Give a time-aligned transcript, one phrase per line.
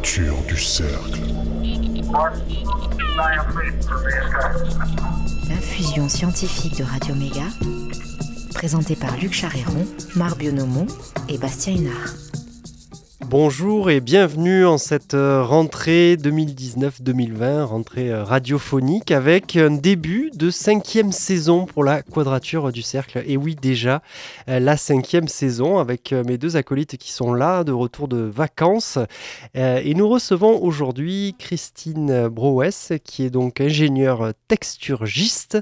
[0.00, 1.20] quadrature du cercle.
[5.50, 7.44] Infusion scientifique de Radio Méga,
[8.54, 9.84] présentée par Luc Charéron,
[10.16, 10.86] Marc Bionomo
[11.28, 12.14] et Bastien Hénard.
[13.26, 15.44] Bonjour et bienvenue en cette euh,
[15.80, 22.82] rentrée 2019-2020, rentrée euh, radiophonique avec un début de cinquième saison pour la Quadrature du
[22.82, 23.22] Cercle.
[23.26, 24.02] Et oui, déjà
[24.50, 28.98] euh, la cinquième saison avec mes deux acolytes qui sont là, de retour de vacances.
[29.54, 35.58] Et nous recevons aujourd'hui Christine Brouès, qui est donc ingénieure texturgiste.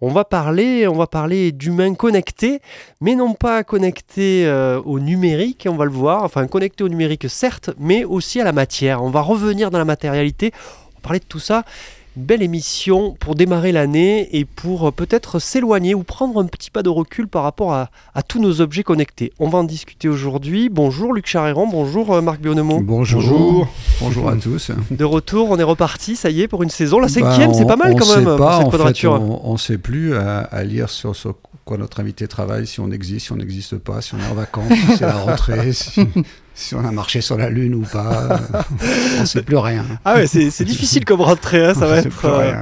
[0.00, 2.60] On va parler, on va parler d'humains connectés,
[3.02, 4.50] mais non pas connectés
[4.84, 8.52] au numérique, on va le voir, enfin connectés au numérique certes, mais aussi à la
[8.52, 9.02] matière.
[9.02, 10.52] On va revenir dans la matérialité,
[10.96, 11.64] on parler de tout ça.
[12.16, 16.68] Une belle émission pour démarrer l'année et pour euh, peut-être s'éloigner ou prendre un petit
[16.68, 17.90] pas de recul par rapport à,
[18.26, 19.32] tous nos objets connectés.
[19.38, 20.68] On va en discuter aujourd'hui.
[20.68, 22.80] Bonjour Luc Charéron, bonjour euh, Marc Bionemo.
[22.80, 23.68] Bonjour.
[24.00, 24.28] Bonjour.
[24.28, 24.72] à tous.
[24.90, 26.98] De retour, on est reparti, ça y est, pour une saison.
[26.98, 29.12] La bah, cinquième, c'est pas mal quand même pas, cette quadrature.
[29.12, 33.26] on ne sait plus à, lire sur, sur quoi notre invité travaille, si on existe,
[33.26, 36.00] si on n'existe pas, si on est en vacances, si c'est la rentrée, si,
[36.58, 38.40] si on a marché sur la Lune ou pas.
[39.18, 39.84] on ne sait plus rien.
[40.04, 42.24] Ah ouais, c'est difficile comme rentrée, hein, ça va être.
[42.24, 42.52] Euh,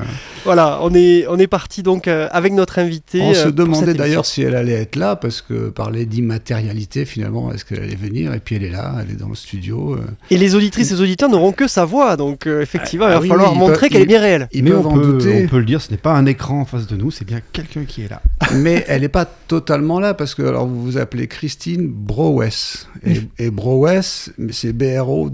[0.46, 3.20] voilà, on est, on est parti donc euh, avec notre invité.
[3.20, 7.52] On se euh, demandait d'ailleurs si elle allait être là, parce que parler d'immatérialité, finalement,
[7.52, 8.32] est-ce qu'elle allait venir?
[8.32, 9.98] Et puis elle est là, elle est dans le studio.
[10.30, 13.26] Et les auditrices et les auditeurs n'auront que sa voix, donc effectivement, il va ah
[13.26, 14.48] falloir montrer qu'elle est bien réelle.
[14.54, 16.96] Mais on, peut, on peut le dire, ce n'est pas un écran en face de
[16.96, 18.22] nous, c'est bien quelqu'un qui est là.
[18.54, 22.86] Mais elle n'est pas totalement là, parce que alors, vous vous appelez Christine Browes.
[23.04, 25.30] Et, et Browes, c'est B-R-O-W-A-Y-E-S,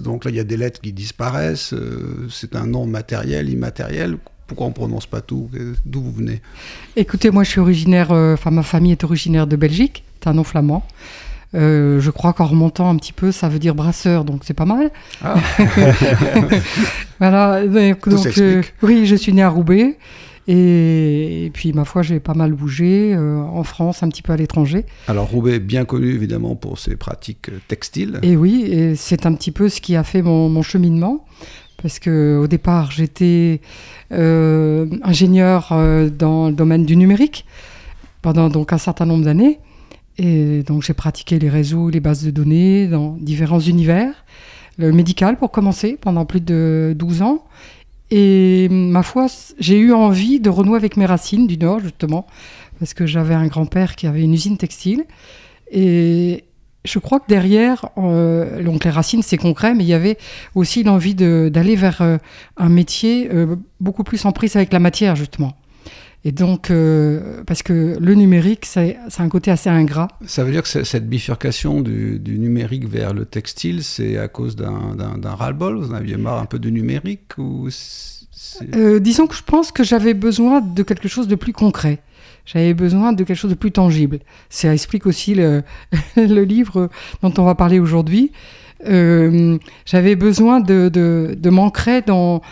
[0.00, 4.16] donc là il y a des lettres qui disparaissent, euh, c'est un nom matériel, immatériel.
[4.46, 5.50] Pourquoi on ne prononce pas tout?
[5.84, 6.40] D'où vous venez?
[6.94, 10.34] Écoutez, moi je suis originaire, euh, enfin ma famille est originaire de Belgique, c'est un
[10.34, 10.86] nom flamand.
[11.54, 14.66] Euh, je crois qu'en remontant un petit peu, ça veut dire brasseur, donc c'est pas
[14.66, 14.90] mal.
[15.22, 15.36] Ah.
[17.18, 18.06] voilà, donc,
[18.82, 19.96] oui, je suis né à Roubaix.
[20.48, 24.36] Et, puis, ma foi, j'ai pas mal bougé euh, en France, un petit peu à
[24.36, 24.86] l'étranger.
[25.08, 28.20] Alors, Roubaix, bien connu évidemment pour ses pratiques textiles.
[28.22, 31.24] Et oui, et c'est un petit peu ce qui a fait mon, cheminement.
[31.86, 33.60] Parce qu'au départ, j'étais
[34.10, 37.46] euh, ingénieur euh, dans le domaine du numérique
[38.22, 39.60] pendant donc un certain nombre d'années.
[40.18, 44.24] Et donc, j'ai pratiqué les réseaux, les bases de données dans différents univers.
[44.78, 47.44] Le médical, pour commencer, pendant plus de 12 ans.
[48.10, 49.28] Et ma foi,
[49.60, 52.26] j'ai eu envie de renouer avec mes racines du Nord, justement,
[52.80, 55.04] parce que j'avais un grand-père qui avait une usine textile.
[55.70, 56.42] Et
[56.86, 60.18] je crois que derrière, euh, donc les racines, c'est concret, mais il y avait
[60.54, 62.18] aussi l'envie d'aller vers euh,
[62.56, 65.56] un métier euh, beaucoup plus en prise avec la matière, justement.
[66.24, 66.72] Et donc,
[67.46, 70.08] parce que le numérique, c'est un côté assez ingrat.
[70.26, 74.56] Ça veut dire que cette bifurcation du, du numérique vers le textile, c'est à cause
[74.56, 75.76] d'un ras-le-bol?
[75.76, 77.68] Vous en aviez marre un peu du numérique ou
[78.74, 82.00] euh, Disons que je pense que j'avais besoin de quelque chose de plus concret.
[82.46, 84.20] J'avais besoin de quelque chose de plus tangible.
[84.48, 85.62] Ça explique aussi le,
[86.16, 86.88] livre
[87.22, 88.32] dont on va parler aujourd'hui.
[88.86, 92.42] Euh, j'avais besoin de, de, m'ancrer dans,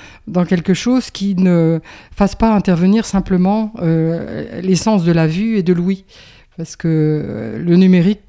[0.49, 1.81] quelque chose qui ne
[2.15, 6.04] fasse pas intervenir simplement euh, l'essence de la vue et de l'ouïe.
[6.56, 8.21] Parce que euh, le numérique,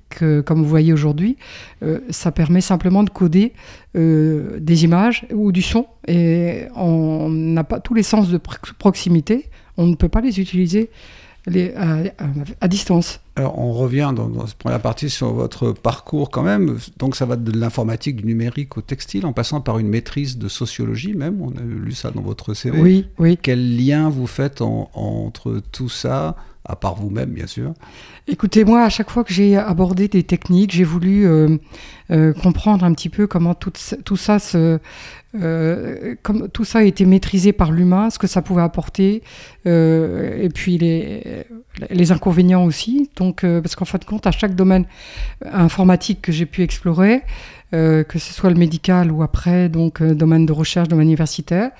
[0.46, 1.36] comme vous voyez aujourd'hui,
[2.10, 3.52] ça permet simplement de coder
[3.96, 5.88] des images ou du son.
[6.08, 8.40] Et on n'a pas tous les sens de
[8.80, 10.90] proximité, on ne peut pas les utiliser
[11.48, 13.20] les, à, distance.
[13.36, 16.78] Alors, on revient dans, dans, cette première partie sur votre parcours quand même.
[16.98, 20.48] Donc, ça va de l'informatique, du numérique au textile, en passant par une maîtrise de
[20.48, 21.42] sociologie même.
[21.42, 22.80] On a lu ça dans votre CV.
[22.80, 23.38] Oui, oui.
[23.42, 26.36] Quel lien vous faites entre tout ça
[26.68, 27.74] à part vous-même, bien sûr?
[28.28, 31.58] Écoutez, moi, à chaque fois que j'ai abordé des techniques, j'ai voulu euh,
[32.10, 33.72] euh, comprendre un petit peu comment tout,
[34.04, 34.80] tout ça se,
[35.42, 39.24] euh, comme tout ça a été maîtrisé par l'humain, ce que ça pouvait apporter,
[39.66, 43.10] et puis les, inconvénients aussi.
[43.16, 44.86] Donc, parce qu'en fin de compte, à chaque domaine
[45.44, 47.24] informatique que j'ai pu explorer,
[47.72, 51.72] que ce soit le médical ou après, donc domaine de recherche, domaine universitaire,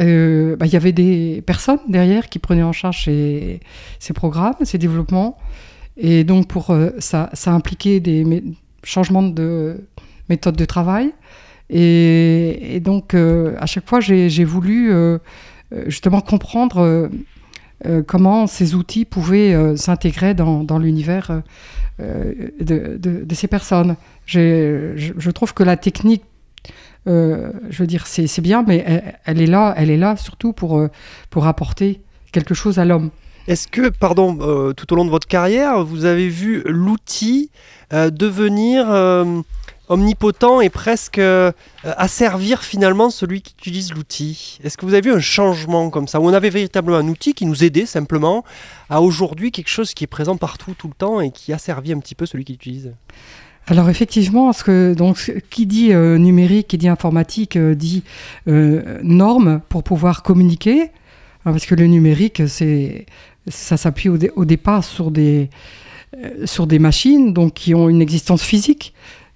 [0.00, 3.60] euh, bah, il y avait des personnes derrière qui prenaient en charge ces,
[4.14, 5.38] programmes, ces développements.
[5.96, 8.42] Et donc, pour, euh, ça, ça impliquait des
[8.82, 9.84] changements de
[10.28, 11.12] méthode de travail.
[11.72, 14.92] Et, donc, euh, à chaque fois, j'ai voulu
[15.86, 17.10] justement comprendre
[18.06, 21.42] comment ces outils pouvaient s'intégrer dans, l'univers
[21.98, 23.96] de, ces personnes.
[24.26, 26.22] Je, trouve que la technique
[27.08, 28.84] euh, je veux dire, c'est bien, mais
[29.24, 30.88] elle, est là, elle est là surtout pour, euh,
[31.30, 33.10] pour apporter quelque chose à l'homme.
[33.48, 37.50] Est-ce que, pardon, euh, tout au long de votre carrière, vous avez vu l'outil
[37.90, 38.86] devenir
[39.92, 41.52] omnipotent et presque euh,
[41.84, 44.58] asservir finalement celui qui utilise l'outil.
[44.64, 47.34] Est-ce que vous avez vu un changement comme ça Où on avait véritablement un outil
[47.34, 48.44] qui nous aidait simplement
[48.88, 51.98] à aujourd'hui quelque chose qui est présent partout, tout le temps et qui asservit un
[51.98, 52.92] petit peu celui qui l'utilise?
[53.66, 58.02] Alors effectivement, que, donc, qui dit euh, numérique, qui dit informatique, euh, dit
[58.48, 60.82] euh, normes pour pouvoir communiquer,
[61.44, 63.06] hein, parce que le numérique, c'est,
[63.46, 65.48] ça s'appuie au, au départ sur des,
[66.18, 68.92] euh, sur des machines donc, qui ont une existence physique,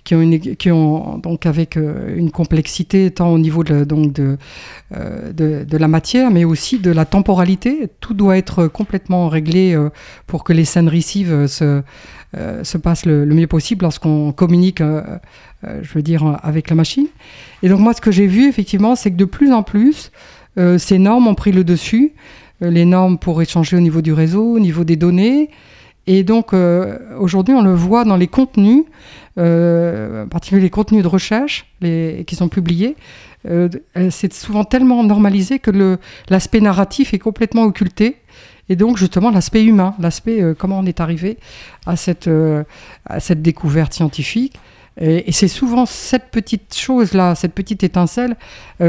[0.06, 5.76] qui ont, donc avec euh, une complexité tant au niveau de, donc euh, de, de
[5.76, 7.88] la matière, mais aussi de la temporalité.
[7.98, 9.90] Tout doit être complètement réglé euh,
[10.28, 11.82] pour que les scènes receive euh, se,
[12.62, 17.06] se passent le, mieux possible lorsqu'on communique, je veux dire, avec la machine.
[17.62, 20.12] Et donc moi, ce que j'ai vu, effectivement, c'est que de plus en plus,
[20.76, 22.12] ces normes ont pris le dessus.
[22.60, 25.50] Les normes pour échanger au niveau du réseau, au niveau des données.
[26.06, 28.84] Et donc, euh, aujourd'hui, on le voit dans les contenus,
[29.38, 32.96] euh, en particulier les contenus de recherche les, qui sont publiés.
[33.48, 33.68] Euh,
[34.10, 35.98] c'est souvent tellement normalisé que
[36.28, 38.16] l'aspect narratif est complètement occulté.
[38.68, 41.38] Et donc, justement, l'aspect humain, l'aspect comment on est arrivé
[41.86, 42.28] à cette,
[43.04, 44.58] à cette découverte scientifique.
[45.00, 48.36] Et, c'est souvent cette petite chose-là, cette petite étincelle,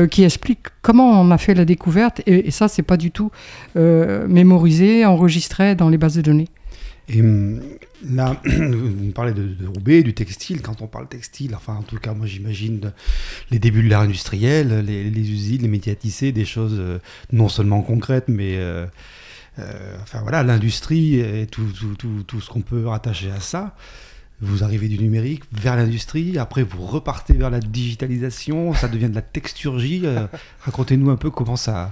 [0.09, 2.21] qui explique comment on a fait la découverte.
[2.25, 3.29] Et, et ça, c'est pas du tout
[3.75, 6.47] mémorisé, enregistré dans les bases de données.
[7.09, 7.62] Et hum,
[8.09, 10.62] là, vous me parlez de, Roubaix, du textile.
[10.62, 12.92] Quand on parle textile, enfin, en tout cas, moi, j'imagine
[13.51, 17.00] les débuts de l'ère industrielle, les, usines, les tisser, des choses euh,
[17.31, 18.86] non seulement concrètes, mais euh,
[19.59, 23.75] euh, enfin voilà, l'industrie et tout, ce qu'on peut rattacher à ça.
[24.39, 29.15] Vous arrivez du numérique vers l'industrie, après vous repartez vers la digitalisation, ça devient de
[29.15, 30.04] la texturgie.
[30.62, 31.92] Racontez-nous un peu comment ça,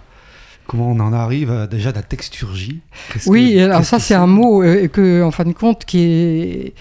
[0.68, 2.80] comment on en arrive à déjà de la texturgie.
[3.28, 6.74] Oui, que- alors ça c'est un mot euh, que, en fin de compte, qui est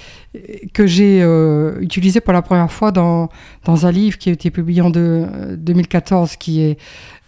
[0.72, 3.28] que j'ai euh, utilisé pour la première fois dans,
[3.64, 6.78] dans un livre qui a été publié en deux- euh, 2014, qui est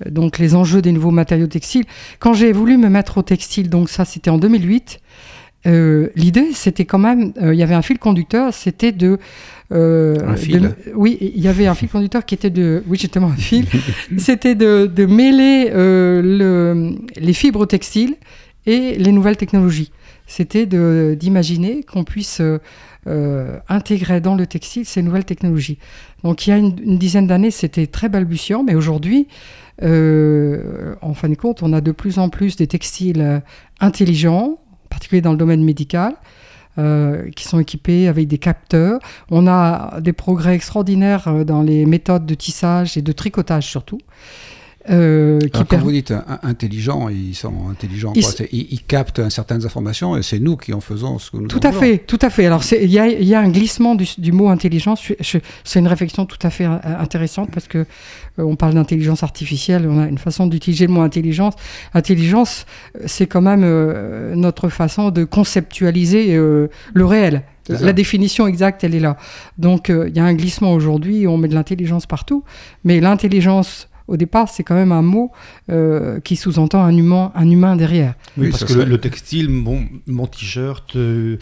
[0.05, 1.85] euh, donc les enjeux des nouveaux matériaux textiles.
[2.19, 5.01] Quand j'ai voulu me mettre au textile, donc ça c'était en 2008.
[5.67, 9.19] Euh, L'idée, c'était quand même, euh, il y avait un fil conducteur, c'était de,
[9.73, 10.61] euh, Un fil.
[10.61, 13.67] de- oui, il y avait un fil conducteur qui était de, oui, justement un fil,
[14.19, 18.15] c'était de, de mêler le, les fibres textiles
[18.67, 19.91] et les nouvelles technologies.
[20.29, 20.67] C'était
[21.17, 22.41] d'imaginer qu'on puisse
[23.69, 25.79] intégrer dans le textile ces nouvelles technologies.
[26.25, 29.29] Donc il y a une, une dizaine d'années, c'était très balbutiant, mais aujourd'hui,
[29.83, 33.43] en fin de compte, on a de plus en plus des textiles
[33.81, 34.66] intelligents, en
[34.97, 36.15] particulier dans le domaine médical,
[36.79, 38.99] euh, qui sont équipés avec des capteurs.
[39.31, 43.99] On a des progrès extraordinaires euh, dans les méthodes de tissage et de tricotage surtout.
[44.91, 46.13] Euh, qui Alors, quand vous dites
[46.43, 48.13] intelligent, ils sont intelligents.
[48.15, 48.31] Ils quoi.
[48.31, 51.39] s- C'est- Ils, ils captent certaines informations et c'est nous qui en faisons ce que
[51.39, 52.47] nous Tout à fait, tout à fait.
[52.47, 55.03] Alors il y a, il y a un glissement du, du mot intelligence.
[55.65, 57.85] C'est une réflexion tout à fait euh, intéressante parce que euh,
[58.39, 59.87] on parle d'intelligence artificielle.
[59.89, 61.55] On a une façon d'utiliser le mot intelligence.
[61.95, 62.67] Intelligence,
[63.07, 67.43] c'est quand même euh, notre façon de conceptualiser le réel.
[67.69, 69.17] La, définition exacte, elle est là.
[69.59, 71.27] Donc il y a un glissement aujourd'hui.
[71.27, 72.45] On met de l'intelligence partout,
[72.85, 75.33] mais l'intelligence au départ, c'est quand même un mot
[75.71, 78.15] euh, qui sous-entend un humain, un humain derrière.
[78.39, 81.37] Oui, parce que le, serait- le textile, bon, mon t-shirt, euh,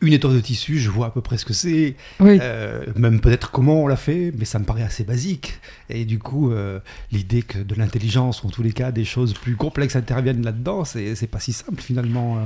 [0.00, 2.38] une étoffe de tissu, je vois à peu près ce que c'est, Oui.
[2.42, 5.58] euh, même peut-être comment on l'a fait, mais ça me paraît assez basique.
[5.88, 6.78] Et du coup, euh,
[7.10, 10.84] l'idée que de l'intelligence, ou en tous les cas, des choses plus complexes interviennent là-dedans,
[10.84, 12.36] c'est pas si simple finalement.
[12.36, 12.40] euh.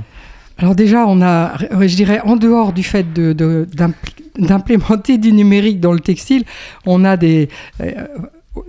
[0.57, 3.93] Alors déjà, on a, je dirais, en dehors du fait de- de- d'impl-
[4.37, 6.43] d'implémenter du numérique dans le textile,
[6.85, 7.49] on a des,
[7.81, 8.07] euh,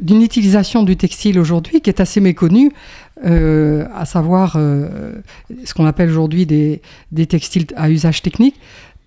[0.01, 2.73] d'une utilisation du textile aujourd'hui qui est assez méconnue,
[3.25, 5.21] euh, à savoir euh,
[5.65, 6.83] ce qu'on appelle aujourd'hui des,
[7.13, 8.57] des textiles à usage technique.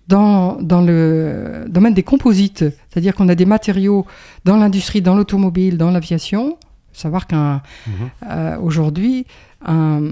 [0.06, 2.58] Dans, dans le domaine des composites,
[2.90, 4.04] c'est-à-dire qu'on a des matériaux
[4.44, 6.58] dans l'industrie, dans l'automobile, dans l'aviation.
[6.92, 7.62] Savoir qu'un
[8.30, 9.24] euh, aujourd'hui,
[9.64, 10.02] un,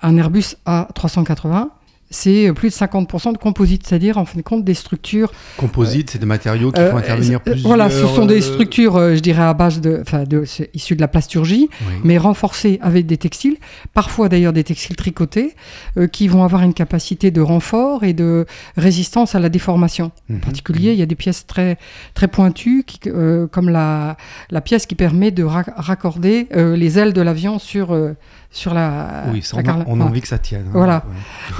[0.00, 1.68] un Airbus A380,
[2.10, 5.32] c'est plus de 50% de composite, c'est-à-dire en fin de compte des structures.
[5.56, 7.68] Composite, c'est des matériaux qui euh, font intervenir euh, plusieurs.
[7.68, 10.70] Voilà, ce sont des euh, structures, euh, je dirais, à base de, enfin, de, c'est
[10.74, 11.94] issu de la plasturgie, oui.
[12.04, 13.56] mais renforcées avec des textiles,
[13.94, 15.54] parfois d'ailleurs des textiles tricotés,
[15.98, 18.46] euh, qui vont avoir une capacité de renfort et de
[18.76, 20.10] résistance à la déformation.
[20.28, 20.36] Mhm.
[20.36, 21.78] En particulier, il y a des pièces très,
[22.14, 24.16] très pointues, qui, euh, comme la,
[24.50, 28.12] la pièce qui permet de ra- raccorder euh, les ailes de l'avion sur, euh,
[28.50, 29.24] sur la.
[29.32, 30.64] Oui, ça, la on, a, on envie que ça tienne.
[30.68, 30.72] hein.
[30.72, 31.04] Voilà.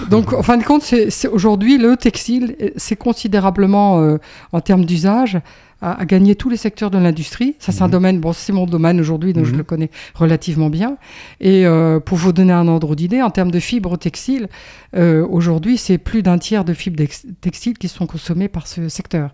[0.01, 0.07] Ouais.
[0.09, 4.17] Donc, en fin de compte, c'est, aujourd'hui, le textile, euh, c'est considérablement, euh,
[4.53, 5.39] en termes d'usage,
[5.81, 7.55] à, gagner tous les secteurs de l'industrie.
[7.61, 7.93] Ça, c'est un Mhm.
[7.93, 9.59] domaine, bon, c'est mon domaine aujourd'hui, donc je Mhm.
[9.59, 10.97] le connais relativement bien.
[11.41, 14.49] Et euh, pour vous donner un ordre d'idée, en termes de fibres textiles,
[14.97, 17.01] euh, aujourd'hui, c'est plus d'un tiers de fibres
[17.41, 19.31] textiles qui sont consommées par ce secteur.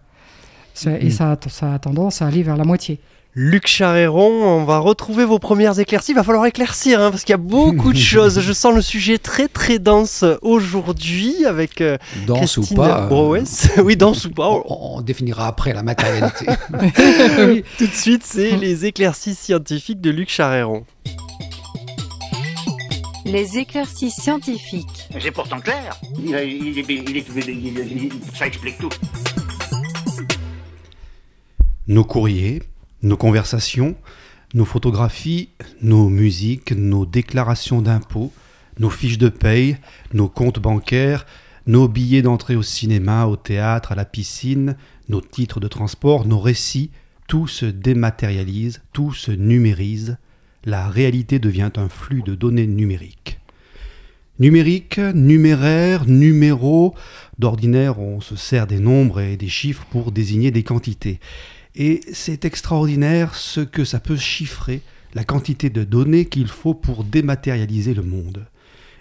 [1.00, 2.98] Et ça, ça a tendance à aller vers la moitié.
[3.36, 6.12] Luc Charéron, on va retrouver vos premières éclaircies.
[6.12, 8.38] Il va falloir éclaircir hein, parce qu'il y a beaucoup de choses.
[8.40, 11.98] Je sens le sujet très très dense aujourd'hui avec euh,
[12.28, 13.42] dense Christine ou pas, euh,
[13.82, 14.48] oui, dense ou pas.
[14.48, 16.46] On, définira après la matérialité.
[17.78, 20.84] Tout de suite, c'est les éclaircies scientifiques de Luc Charéron.
[23.24, 25.08] Les éclaircies scientifiques.
[25.20, 25.98] C'est pourtant clair.
[28.38, 28.90] ça explique tout.
[31.88, 32.62] Nos courriers,
[33.04, 33.94] nos conversations,
[34.54, 35.50] nos photographies,
[35.82, 38.32] nos musiques, nos déclarations d'impôts,
[38.78, 39.76] nos fiches de paye,
[40.12, 41.26] nos comptes bancaires,
[41.66, 44.76] nos billets d'entrée au cinéma, au théâtre, à la piscine,
[45.08, 46.90] nos titres de transport, nos récits,
[47.28, 50.16] tout se dématérialise, tout se numérise,
[50.64, 53.38] la réalité devient un flux de données numériques.
[54.40, 56.94] Numérique, numéraire, numéro,
[57.38, 61.20] d'ordinaire on se sert des nombres et des chiffres pour désigner des quantités.
[61.76, 64.82] Et c'est extraordinaire ce que ça peut chiffrer,
[65.14, 68.46] la quantité de données qu'il faut pour dématérialiser le monde.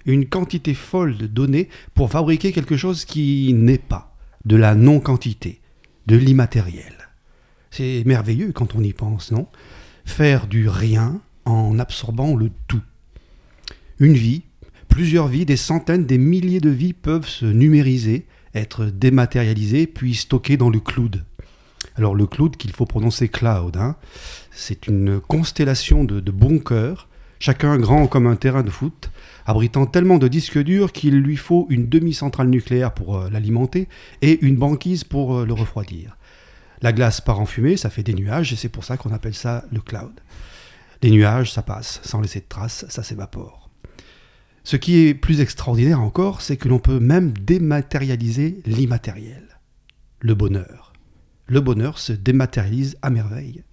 [0.06, 4.16] Une quantité folle de données pour fabriquer quelque chose qui n'est pas,
[4.46, 5.62] de la non-quantité,
[6.08, 7.10] de l'immatériel.
[7.72, 9.48] C'est merveilleux quand on y pense, non?
[10.06, 12.82] Faire du rien en absorbant le tout.
[14.00, 14.44] Une vie,
[14.90, 20.58] plusieurs vies, des centaines, des milliers de vies peuvent se numériser, être dématérialisées, puis stockées
[20.58, 21.24] dans le cloud.
[21.96, 23.96] Alors le cloud qu'il faut prononcer cloud, hein,
[24.52, 27.08] c'est une constellation de, de bunkers,
[27.40, 29.12] chacun grand comme un terrain de foot,
[29.46, 33.88] abritant tellement de disques durs qu'il lui faut une demi-centrale nucléaire pour euh, l'alimenter
[34.22, 36.18] et une banquise pour euh, le refroidir.
[36.82, 39.36] La glace part en fumée, ça fait des nuages et c'est pour ça qu'on appelle
[39.36, 40.20] ça le cloud.
[41.02, 43.70] Les nuages, ça passe, sans laisser de traces, ça s'évapore.
[44.64, 49.60] Ce qui est plus extraordinaire encore, c'est que l'on peut même dématérialiser l'immatériel,
[50.22, 50.83] le bonheur
[51.54, 53.64] le bonheur se dématérialise à merveille.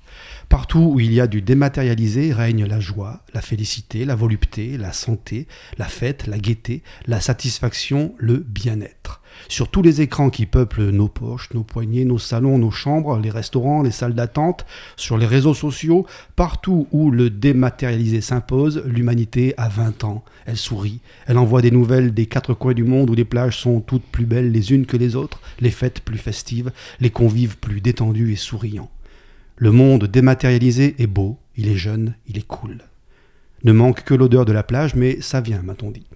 [0.50, 4.92] Partout où il y a du dématérialisé règne la joie, la félicité, la volupté, la
[4.92, 9.19] santé, la fête, la gaieté, la satisfaction, le bien-être.
[9.48, 13.30] Sur tous les écrans qui peuplent nos poches, nos poignets, nos salons, nos chambres, les
[13.30, 14.66] restaurants, les salles d'attente,
[14.96, 16.06] sur les réseaux sociaux,
[16.36, 20.24] partout où le dématérialisé s'impose, l'humanité a 20 ans.
[20.46, 23.80] Elle sourit, elle envoie des nouvelles des quatre coins du monde où les plages sont
[23.80, 27.80] toutes plus belles les unes que les autres, les fêtes plus festives, les convives plus
[27.80, 28.90] détendus et souriants.
[29.56, 32.78] Le monde dématérialisé est beau, il est jeune, il est cool.
[33.62, 36.06] Ne manque que l'odeur de la plage, mais ça vient, m'a-t-on dit.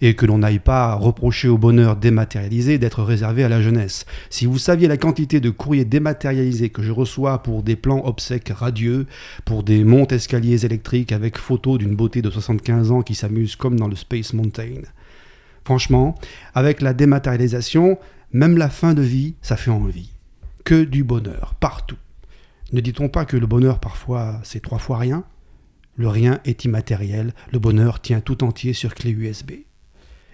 [0.00, 4.06] Et que l'on n'aille pas reprocher au bonheur dématérialisé d'être réservé à la jeunesse.
[4.30, 8.52] Si vous saviez la quantité de courriers dématérialisés que je reçois pour des plans obsèques
[8.54, 9.06] radieux,
[9.44, 13.78] pour des montes escaliers électriques avec photos d'une beauté de 75 ans qui s'amuse comme
[13.78, 14.82] dans le Space Mountain.
[15.64, 16.14] Franchement,
[16.54, 17.98] avec la dématérialisation,
[18.32, 20.12] même la fin de vie, ça fait envie.
[20.64, 21.98] Que du bonheur, partout.
[22.72, 25.24] Ne dit-on pas que le bonheur parfois c'est trois fois rien?
[25.96, 29.52] Le rien est immatériel, le bonheur tient tout entier sur clé USB.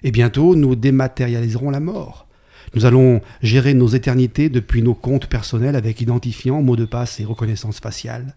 [0.04, 2.28] Et bientôt nous dématérialiserons la mort.
[2.74, 7.24] Nous allons gérer nos éternités depuis nos comptes personnels avec identifiant, mot de passe et
[7.24, 8.36] reconnaissance faciale.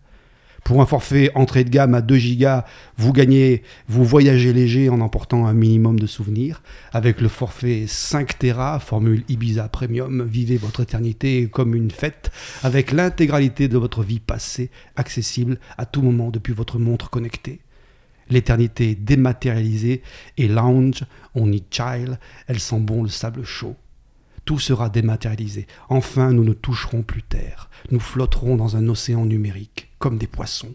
[0.64, 2.66] Pour un forfait entrée de gamme à 2 gigas,
[2.98, 6.62] vous gagnez, vous voyagez léger en emportant un minimum de souvenirs.
[6.92, 12.32] Avec le forfait 5 Tera, formule Ibiza Premium, vivez votre éternité comme une fête,
[12.64, 17.60] avec l'intégralité de votre vie passée, accessible à tout moment depuis votre montre connectée.
[18.30, 20.02] L'éternité dématérialisée
[20.38, 21.06] et lounge,
[21.36, 23.76] on y child, elle sent bon le sable chaud.
[24.46, 25.68] Tout sera dématérialisé.
[25.90, 27.70] Enfin, nous ne toucherons plus terre.
[27.92, 30.74] Nous flotterons dans un océan numérique comme des poissons.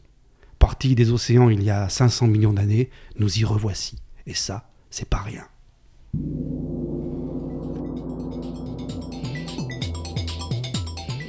[0.59, 3.99] Partis des océans il y a 500 millions d'années, nous y revoici.
[4.27, 5.45] Et ça, c'est pas rien.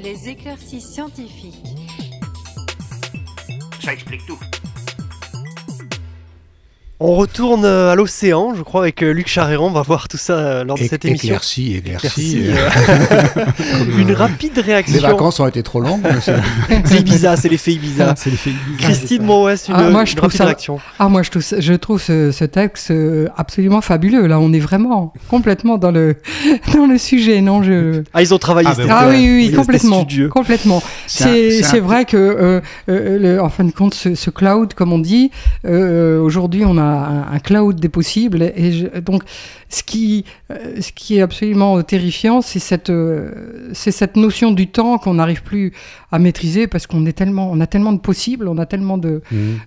[0.03, 1.63] Les éclaircies scientifiques.
[3.81, 4.39] Ça explique tout.
[6.99, 9.67] On retourne euh, à l'océan, je crois, avec euh, Luc Charéron.
[9.67, 11.27] On va voir tout ça euh, lors de cette émission.
[11.27, 12.45] Éclairci, éclairci.
[13.97, 14.93] Une rapide réaction.
[14.95, 16.01] Les vacances ont été trop longues.
[16.85, 18.13] c'est Ibiza, c'est l'effet Ibiza.
[18.15, 20.79] c'est l'effet Christine Moès, une, Ah, moi, je une rapide ça- réaction.
[20.99, 22.93] Ah, moi, je trouve, je trouve ce, ce texte
[23.35, 24.27] absolument fabuleux.
[24.27, 26.15] Là, on est vraiment complètement dans le,
[26.73, 27.41] dans le sujet.
[27.41, 28.03] Non, je...
[28.13, 28.69] Ah, ils ont travaillé.
[28.71, 29.99] Ah, ben c'était- Ah oui, oui, complètement.
[30.01, 30.29] studieux.
[30.29, 30.81] complètement.
[31.07, 34.99] C'est vrai que, euh, euh, le- en fin de compte, ce, ce cloud, comme on
[34.99, 35.31] dit,
[35.65, 38.43] euh, aujourd'hui, on a un, un cloud des possibles.
[38.55, 39.23] Et je- donc,
[39.69, 44.67] ce qui, euh, ce qui est absolument terrifiant, c'est cette, euh, c'est cette notion du
[44.67, 45.73] temps qu'on n'arrive plus
[46.11, 49.21] à maîtriser parce qu'on est tellement, on a tellement de possibles, on a tellement de,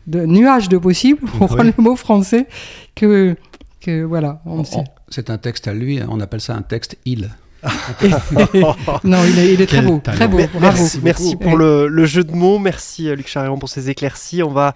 [0.06, 2.46] de nuages de possibles, pour prendre le mot français,
[2.94, 3.36] que,
[3.80, 4.76] que voilà, on On- sait.
[4.76, 7.30] on- C'est un texte à lui, on appelle ça un texte il.
[9.04, 10.16] non, il est, il est très beau, talent.
[10.16, 10.60] très beau, bravo.
[10.60, 12.58] Merci, merci pour le, le jeu de mots.
[12.58, 14.42] Merci euh, Luc Charéron pour ces éclaircies.
[14.42, 14.74] On va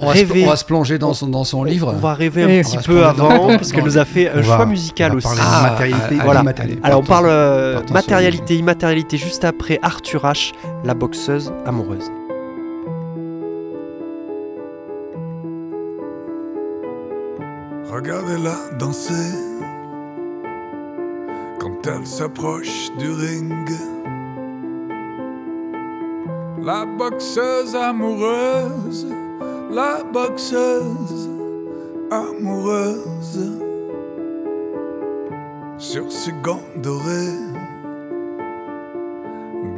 [0.00, 0.44] On va, se, rêver.
[0.44, 1.92] on va se plonger dans son, dans son livre.
[1.92, 4.38] On va rêver un Et- petit peu avant, dans- puisqu'elle dans- nous a fait un
[4.38, 5.40] On choix va- musical on va aussi.
[5.42, 6.40] Ah, matérialité et voilà.
[6.42, 6.80] immatérialité.
[6.86, 10.52] Alors on parle euh, matérialité, immatérialité juste après Arthur H,
[10.84, 12.10] la boxeuse amoureuse.
[17.90, 19.34] Regardez-la danser
[21.58, 23.68] quand elle s'approche du ring.
[26.62, 29.06] La boxeuse amoureuse,
[29.70, 31.28] la boxeuse
[32.10, 33.52] amoureuse.
[35.76, 37.38] Sur ses gants dorés,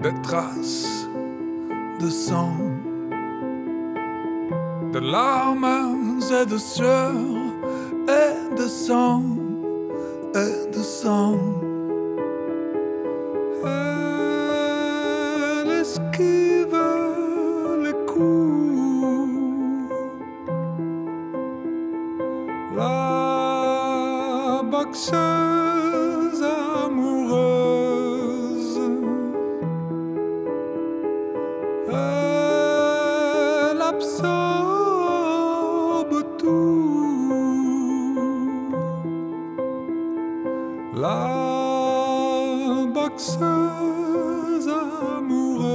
[0.02, 1.06] des traces
[2.00, 2.56] de sang,
[4.92, 5.66] de larmes
[6.30, 7.12] et de sueur
[8.08, 9.22] et de sang,
[10.34, 11.36] et de sang.
[15.64, 16.78] Elle esquive
[17.84, 18.69] les coups.
[24.90, 26.42] Boxeuse
[26.84, 27.60] amoureuse.
[31.88, 34.56] Elle absorbe
[36.38, 36.90] tout.
[40.96, 41.22] La
[42.92, 44.68] boxeuse
[45.18, 45.70] amoureuse.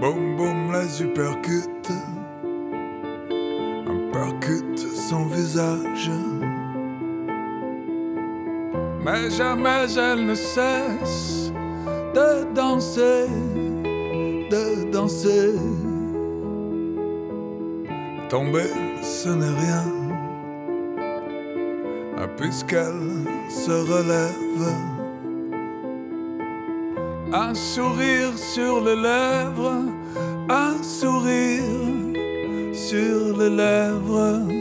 [0.00, 2.13] Boum boum les uppercuts.
[5.10, 6.10] Son visage.
[9.04, 11.52] Mais jamais elle ne cesse
[12.14, 13.26] de danser,
[14.50, 15.52] de danser.
[18.30, 18.70] Tomber,
[19.02, 19.84] ce n'est rien,
[22.16, 24.72] ah, puisqu'elle se relève.
[27.30, 29.82] Un sourire sur les lèvres,
[30.48, 31.62] un sourire
[32.72, 34.53] sur les lèvres.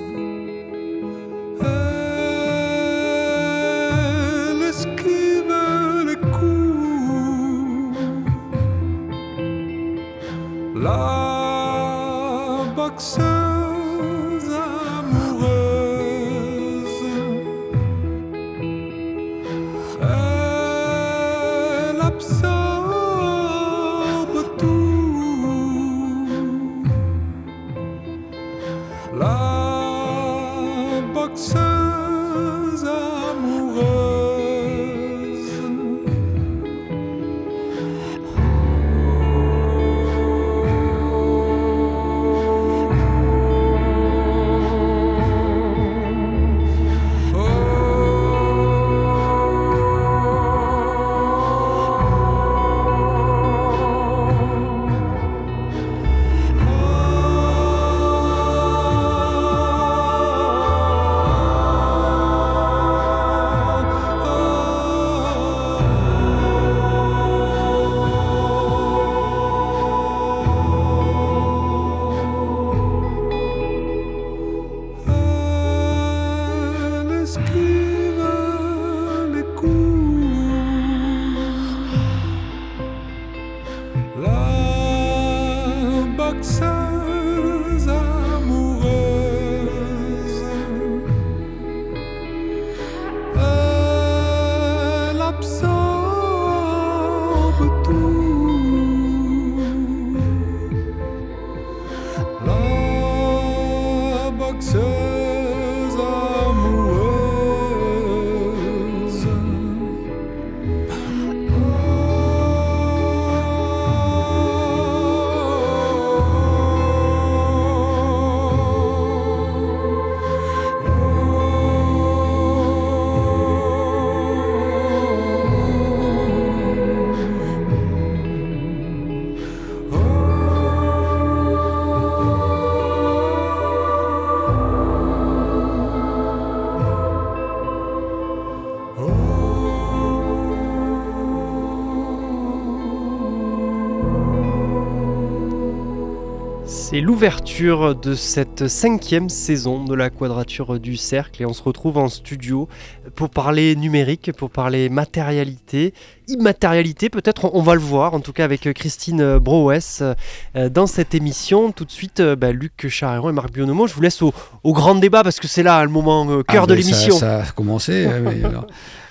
[147.03, 152.07] L'ouverture de cette cinquième saison de la Quadrature du Cercle et on se retrouve en
[152.07, 152.69] studio
[153.15, 155.93] pour parler numérique, pour parler matérialité,
[156.29, 161.13] immatérialité peut-être, on va le voir en tout cas avec Christine Broes euh, dans cette
[161.13, 161.73] émission.
[161.73, 164.71] Tout de suite, euh, bah, Luc Charéron et Marc Bionomo, je vous laisse au, au
[164.71, 167.17] grand débat parce que c'est là le moment euh, cœur Ah, de mais ça- l'émission.
[167.17, 168.07] Ça, a commencé.
[168.23, 168.67] mais alors,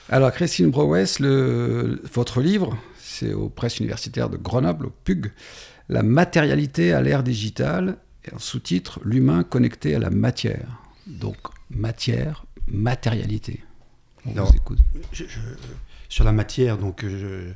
[0.09, 2.74] alors, Christine Brouès, le, votre livre,
[3.22, 5.32] c'est aux presses universitaires de Grenoble, au PUG,
[5.88, 10.80] La matérialité à l'ère digitale, et en sous-titre L'humain connecté à la matière.
[11.06, 11.37] Donc,
[11.70, 13.62] matière, matérialité.
[14.26, 14.78] On Alors, vous écoute.
[15.12, 15.38] Je- je-
[16.08, 17.50] sur la matière, donc, je-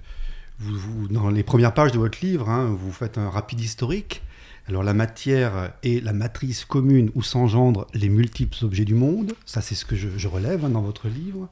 [0.59, 4.23] vous, vous- dans les premières pages de votre livre, hein, vous faites un rapide historique.
[4.69, 9.33] Alors, la matière est la matrice commune où s'engendrent les multiples objets du monde.
[9.45, 11.49] Ça, c'est ce que je, relève hein, dans votre livre.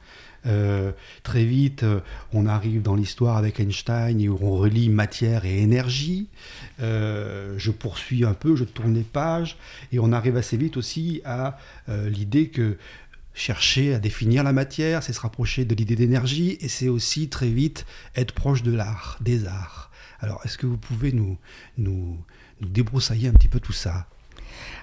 [0.47, 0.91] Euh,
[1.23, 2.01] très vite, euh,
[2.33, 6.29] on arrive dans l'histoire avec Einstein où on relie matière et énergie.
[6.81, 9.57] Euh, je poursuis un peu, je tourne les pages
[9.93, 12.77] et on arrive assez vite aussi à l'idée que
[13.33, 17.49] chercher à définir la matière, c'est se rapprocher de l'idée d'énergie et c'est aussi très
[17.49, 19.91] vite être proche de l'art, des arts.
[20.21, 21.37] Alors, est-ce que vous pouvez nous,
[21.77, 22.19] nous,
[22.61, 24.07] nous débroussailler un petit peu tout ça.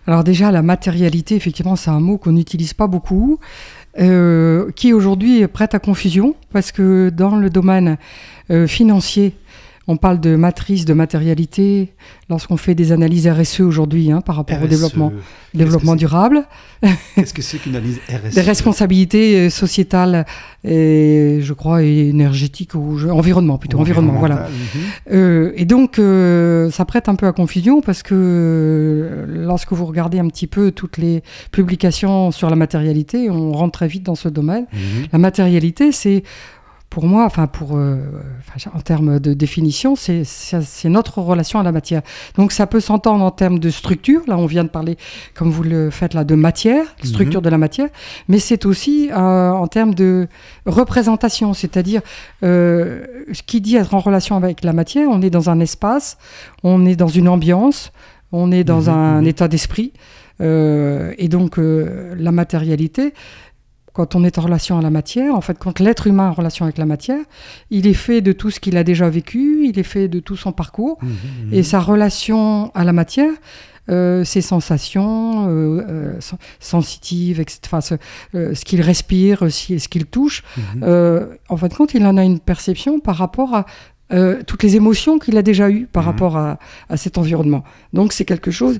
[0.07, 3.39] Alors déjà, la matérialité, effectivement, c'est un mot qu'on n'utilise pas beaucoup,
[3.99, 7.97] euh, qui aujourd'hui prête à confusion, parce que dans le domaine
[8.49, 9.35] euh, financier,
[9.87, 11.93] on parle de matrice, de matérialité,
[12.29, 15.11] lorsqu'on fait des analyses RSE aujourd'hui hein, par rapport au RSE, développement,
[15.93, 16.43] que durable,
[17.15, 20.25] Qu'est-ce que c'est qu'une analyse RSE des responsabilités euh, sociétales
[20.63, 24.47] et, je crois, et énergétiques ou je- environnement plutôt, environnement, voilà.
[24.47, 24.81] Mhm.
[25.11, 30.19] Euh, et donc, euh, ça prête un peu à confusion parce que lorsque vous regardez
[30.19, 34.29] un petit peu toutes les publications sur la matérialité, on rentre très vite dans ce
[34.29, 34.65] domaine.
[34.73, 35.07] Mhm.
[35.11, 36.23] La matérialité, c'est
[36.91, 37.95] pour moi, enfin pour, euh,
[38.75, 42.01] en termes de définition, c'est notre relation à la matière.
[42.35, 44.21] Donc ça peut s'entendre en termes de structure.
[44.27, 44.97] Là, on vient de parler,
[45.33, 47.87] comme vous le faites là, de matière, structure de la matière,
[48.27, 50.27] mais c'est aussi euh, en termes de
[50.65, 52.01] représentation, c'est-à-dire
[52.43, 55.07] euh, ce qui dit être en relation avec la matière.
[55.09, 56.17] On est dans un espace,
[56.61, 57.93] on est dans une ambiance,
[58.33, 59.27] on est dans Mhm, un mhm.
[59.27, 59.93] état d'esprit,
[60.41, 63.13] Euh, et donc euh, la matérialité
[63.93, 66.33] quand on est en relation à la matière, en fait, quand l'être humain est en
[66.33, 67.19] relation avec la matière,
[67.69, 70.37] il est fait de tout ce qu'il a déjà vécu, il est fait de tout
[70.37, 71.09] son parcours, Mhm,
[71.47, 71.53] mhm.
[71.53, 73.31] et sa relation à la matière,
[73.89, 77.95] euh, ses sensations euh, euh, sen- sensitives, etc., enfin, ce,
[78.33, 80.43] ce qu'il respire, ce qu'il touche,
[81.49, 83.65] en fin de compte, il en a une perception par rapport à
[84.45, 87.63] toutes les émotions qu'il a déjà eues par rapport à, à cet environnement.
[87.93, 88.79] Donc c'est quelque chose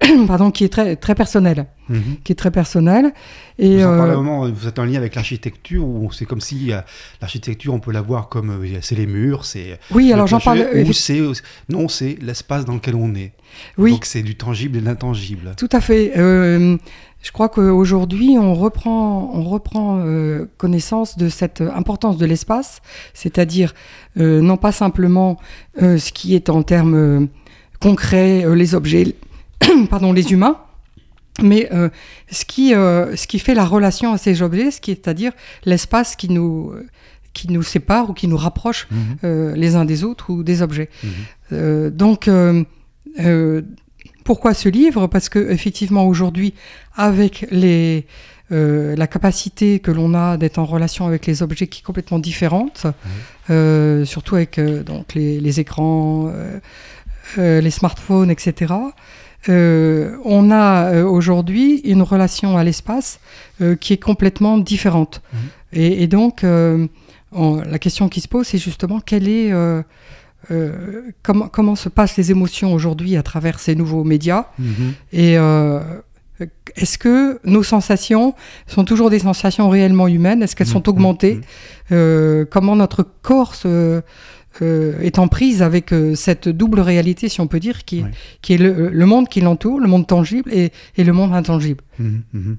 [0.26, 2.16] pardon, qui est très, très personnel, Mhm.
[2.22, 3.12] qui est très personnel.
[3.58, 6.26] Et, Vous en parlez euh, un moment, vous êtes en lien avec l'architecture, où c'est
[6.26, 6.80] comme si euh,
[7.20, 10.66] l'architecture, on peut la voir comme euh, c'est les murs, c'est oui, alors j'en parle.
[10.86, 11.22] ou c'est
[11.68, 13.32] non, c'est l'espace dans lequel on est.
[13.78, 15.54] oui, Donc c'est du tangible et de l'intangible.
[15.56, 16.12] Tout à fait.
[17.22, 20.04] Je crois qu'aujourd'hui, on reprend, on reprend
[20.58, 22.82] connaissance de cette importance de l'espace,
[23.14, 23.74] c'est-à-dire
[24.16, 25.38] non pas simplement
[25.80, 27.28] ce qui est en termes
[27.80, 29.14] concrets, les objets,
[29.90, 30.58] pardon, les humains,
[31.42, 31.88] mais euh,
[32.30, 35.32] ce, qui, euh, ce qui fait la relation à ces objets, ce c'est-à-dire
[35.64, 36.72] l'espace qui nous,
[37.32, 39.16] qui nous sépare ou qui nous rapproche Mhm.
[39.24, 40.88] euh, les uns des autres ou des objets.
[41.50, 41.90] Mhm.
[41.90, 42.30] Donc,
[44.24, 45.06] pourquoi ce livre?
[45.06, 46.54] Parce que effectivement, aujourd'hui,
[46.96, 48.06] avec les,
[48.50, 52.86] la capacité que l'on a d'être en relation avec les objets qui est complètement différente,
[53.50, 56.32] euh, surtout avec donc les, les écrans,
[57.36, 58.74] les smartphones, etc.
[59.48, 63.20] euh, on a euh, aujourd'hui une relation à l'espace
[63.60, 65.22] euh, qui est complètement différente.
[65.32, 65.38] Mhm.
[65.72, 66.86] Et, et donc, euh,
[67.32, 69.52] on- la question qui se pose, c'est justement quelle est,
[71.22, 74.92] comment, comment se passent les émotions aujourd'hui à travers ces nouveaux médias Mhm.
[75.12, 75.34] et
[76.76, 78.34] est-ce que nos sensations
[78.66, 80.42] sont toujours des sensations réellement humaines?
[80.42, 80.72] Est-ce qu'elles Mhm.
[80.74, 81.40] sont augmentées?
[81.88, 84.02] Comment notre corps se,
[84.62, 88.10] est en prise avec euh, cette double réalité, si on peut dire, qui est, Ouais.
[88.42, 91.82] qui est le, le monde qui l'entoure, le monde tangible et, et le monde intangible
[91.98, 92.22] Mhm.
[92.32, 92.56] Mhm.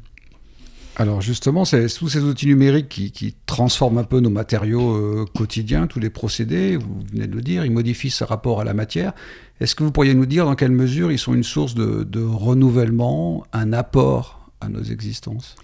[1.00, 5.26] Alors justement, c'est tous ces outils numériques qui, qui transforment un peu nos matériaux euh,
[5.36, 8.74] quotidiens, tous les procédés, vous venez de le dire, ils modifient ce rapport à la
[8.74, 9.14] matière.
[9.62, 12.24] Est-ce que vous pourriez nous dire dans quelle mesure ils sont une source de, de
[12.24, 15.56] renouvellement, un apport à nos existences?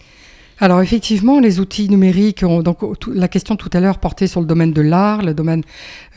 [0.64, 2.78] Alors effectivement, les outils numériques, ont, donc
[3.14, 5.62] la question tout à l'heure portait sur le domaine de l'art, le domaine.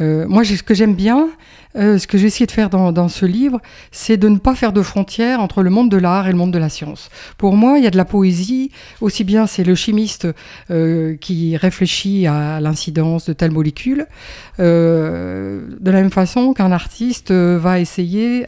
[0.00, 1.30] euh, moi, ce que j'aime bien,
[1.74, 4.72] euh, ce que j'ai essayé de faire dans, ce livre, c'est de ne pas faire
[4.72, 7.10] de frontières entre le monde de l'art et le monde de la science.
[7.38, 10.28] Pour moi, il y a de la poésie, aussi bien c'est le chimiste
[10.70, 14.06] euh, qui réfléchit à l'incidence de telle molécule,
[14.60, 18.46] de la même façon qu'un artiste va essayer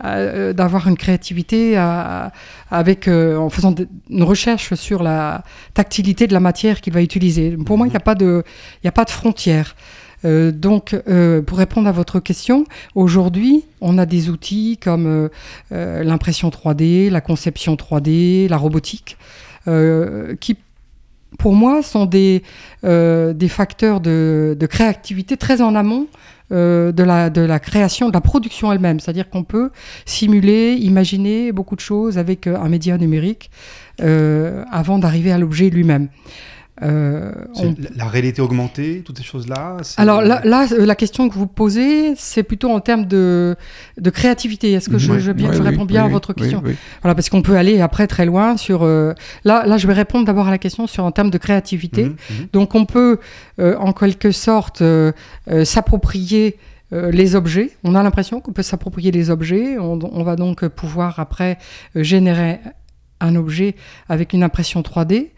[0.00, 2.32] d'avoir une créativité à-
[2.78, 3.74] avec, euh, en faisant
[4.10, 7.56] une recherche sur la tactilité de la matière qu'il va utiliser.
[7.56, 8.42] Pour moi, il n'y a pas de,
[8.76, 9.76] il n'y a pas de frontières.
[10.24, 15.28] Euh, donc, euh, pour répondre à votre question, aujourd'hui, on a des outils comme
[15.70, 19.16] l'impression 3D, la conception 3D, la robotique,
[20.40, 20.56] qui,
[21.38, 22.42] pour moi, sont des,
[22.84, 26.06] euh, des facteurs de, de créativité très en amont
[26.52, 29.00] euh, de, la, création, de la production elle-même.
[29.00, 29.70] C'est-à-dire qu'on peut
[30.04, 33.50] simuler, imaginer beaucoup de choses avec euh, un média numérique
[34.02, 36.08] euh, avant d'arriver à l'objet lui-même.
[36.82, 39.76] Euh, on- la- réalité augmentée, toutes ces choses-là.
[39.96, 43.54] alors là, là, euh, la question que vous posez, c'est plutôt en termes de,
[43.96, 44.72] de créativité.
[44.72, 46.74] Est-ce que je, Ouais, je, bien, ouais, je oui, réponds bien à votre question oui.
[47.00, 48.82] Voilà, parce qu'on peut aller après très loin sur.
[48.82, 49.12] euh,
[49.44, 52.06] là, là, je vais répondre d'abord à la question sur en termes de créativité.
[52.06, 52.46] Mhm, mhm.
[52.52, 53.18] Donc, on peut
[53.60, 54.82] euh, en quelque sorte
[55.62, 56.58] s'approprier
[56.90, 57.70] les objets.
[57.82, 59.78] On a l'impression qu'on peut s'approprier les objets.
[59.78, 61.58] On, on va donc pouvoir après
[61.94, 62.60] générer
[63.20, 63.74] un objet
[64.08, 65.28] avec une impression 3D.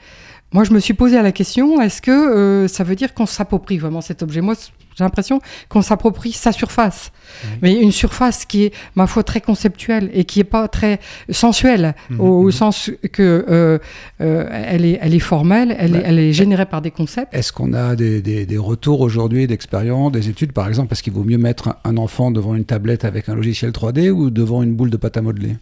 [0.57, 3.77] Moi, je me suis posé la question est-ce que euh, ça veut dire qu'on s'approprie
[3.77, 4.41] vraiment cet objet?
[4.41, 4.55] Moi,
[4.97, 5.39] j'ai l'impression
[5.69, 7.13] qu'on s'approprie sa surface,
[7.61, 11.95] mais une surface qui est, ma foi, très conceptuelle et qui est pas très sensuelle,
[12.09, 12.51] Mhm, au, au mhm.
[12.53, 13.79] sens que euh,
[14.23, 17.35] euh, elle, est, elle est formelle, elle, Bah, est, elle est générée par des concepts.
[17.35, 20.89] Est-ce qu'on a des, des- des retours aujourd'hui d'expérience, des études par exemple?
[20.89, 24.31] Parce qu'il vaut mieux mettre un enfant devant une tablette avec un logiciel 3D ou
[24.31, 25.57] devant une boule de pâte à modeler?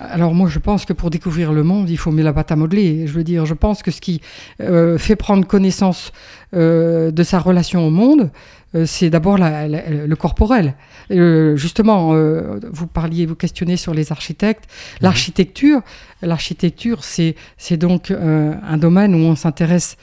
[0.00, 2.56] Alors moi, je pense que pour découvrir le monde, il faut mettre la pâte à
[2.56, 3.06] modeler.
[3.06, 4.22] Je veux dire, je pense que ce qui
[4.62, 6.12] euh, fait prendre connaissance
[6.54, 8.30] euh, de sa relation au monde,
[8.74, 10.74] euh, c'est d'abord le corporel.
[11.10, 14.64] Euh, justement, euh, vous parliez, vous questionnez sur les architectes.
[15.02, 15.82] L'architecture,
[16.22, 19.98] l'architecture, c'est c'est donc euh, un domaine où on s'intéresse.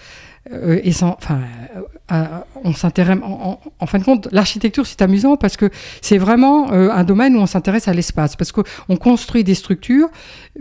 [0.52, 1.40] Euh, et sans- enfin,
[1.76, 3.18] euh, à- on s'intéresse.
[3.22, 5.70] En, en- en fin de compte, l'architecture, c'est amusant parce que
[6.02, 10.10] c'est vraiment euh, un domaine où on s'intéresse à l'espace, parce qu'on construit des structures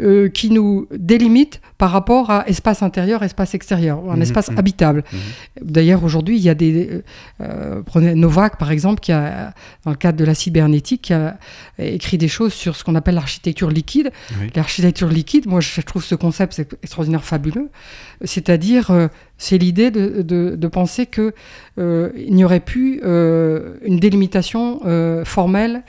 [0.00, 4.58] euh, qui nous délimitent par rapport à espace intérieur, espace extérieur, un Mhm, espace mhm.
[4.58, 5.04] habitable.
[5.62, 7.02] D'ailleurs, aujourd'hui, il y a des.
[7.40, 9.52] euh, prenez Novak, par exemple, qui a,
[9.84, 11.38] dans le cadre de la cybernétique, qui a
[11.78, 14.10] écrit des choses sur ce qu'on appelle l'architecture liquide.
[14.40, 14.50] Oui.
[14.54, 17.68] L'architecture liquide, moi, je trouve ce concept extraordinaire, fabuleux.
[18.24, 21.32] C'est-à-dire, euh, c'est l'idée de, penser que
[21.78, 25.82] euh, n'y aurait plus euh, une délimitation euh, formelle,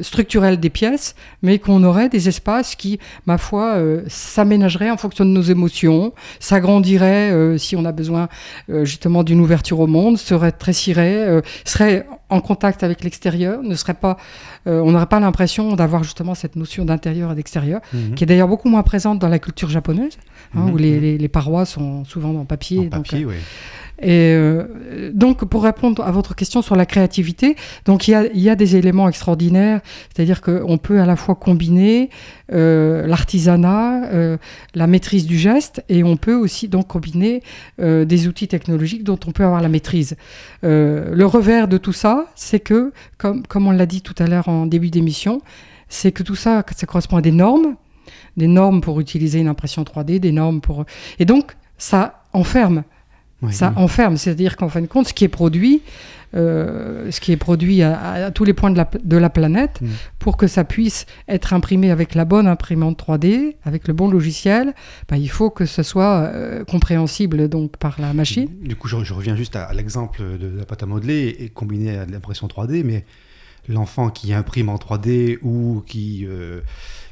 [0.00, 3.78] structurelle des pièces, mais qu'on aurait des espaces qui, ma foi,
[4.08, 8.28] s'aménageraient en fonction de nos émotions, s'agrandiraient si on a besoin
[8.68, 14.16] justement d'une ouverture au monde, se rétréciraient, seraient en contact avec l'extérieur, ne serait pas,
[14.66, 18.14] euh, on n'aurait pas l'impression d'avoir justement cette notion d'intérieur et d'extérieur, Mhm.
[18.14, 20.16] qui est d'ailleurs beaucoup moins présente dans la culture japonaise,
[20.54, 21.00] hein, Mhm, où les, mhm.
[21.02, 22.78] les- les parois sont souvent en papier.
[22.80, 23.34] En donc, papier, euh, oui.
[24.02, 28.56] Et euh, donc, pour répondre à votre question sur la créativité, donc il y a,
[28.56, 29.80] des éléments extraordinaires,
[30.12, 32.10] c'est-à-dire qu'on peut à la fois combiner
[32.52, 34.38] euh, l'artisanat, euh,
[34.74, 37.42] la maîtrise du geste, et on peut aussi donc combiner
[37.78, 40.16] des outils technologiques dont on peut avoir la maîtrise.
[40.62, 44.48] Le revers de tout ça, c'est que, comme, comme on l'a dit tout à l'heure
[44.48, 45.40] en début d'émission,
[45.88, 47.76] c'est que tout ça, ça correspond à des normes,
[48.36, 50.84] des normes pour utiliser une impression 3D, des normes pour...
[51.18, 52.84] Et donc, ça enferme
[53.42, 53.82] Oui, ça oui.
[53.82, 55.82] enferme, c'est-à-dire qu'en fin de compte, ce qui est produit,
[56.34, 59.80] euh, ce qui est produit à, à tous les points de la, de la planète,
[59.82, 59.86] Mm.
[60.18, 64.74] pour que ça puisse être imprimé avec la bonne imprimante 3D, avec le bon logiciel,
[65.08, 68.48] bah, il faut que ce soit euh, compréhensible donc par la machine.
[68.62, 71.48] Du coup, je, je reviens juste à, à l'exemple de la pâte à modeler et
[71.50, 73.04] combiné à de l'impression 3D, mais
[73.68, 76.60] l'enfant qui imprime en 3D ou qui, euh,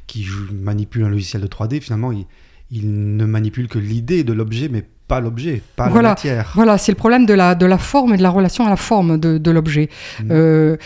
[0.07, 2.25] qui manipule un logiciel de 3D, finalement, il,
[2.71, 6.09] il ne manipule que l'idée de l'objet, mais pas l'objet, pas Voilà.
[6.09, 6.51] la matière.
[6.55, 8.77] Voilà, c'est le problème de la, de la forme et de la relation à la
[8.77, 9.89] forme de, de l'objet.
[10.23, 10.27] Mm.
[10.31, 10.77] Euh,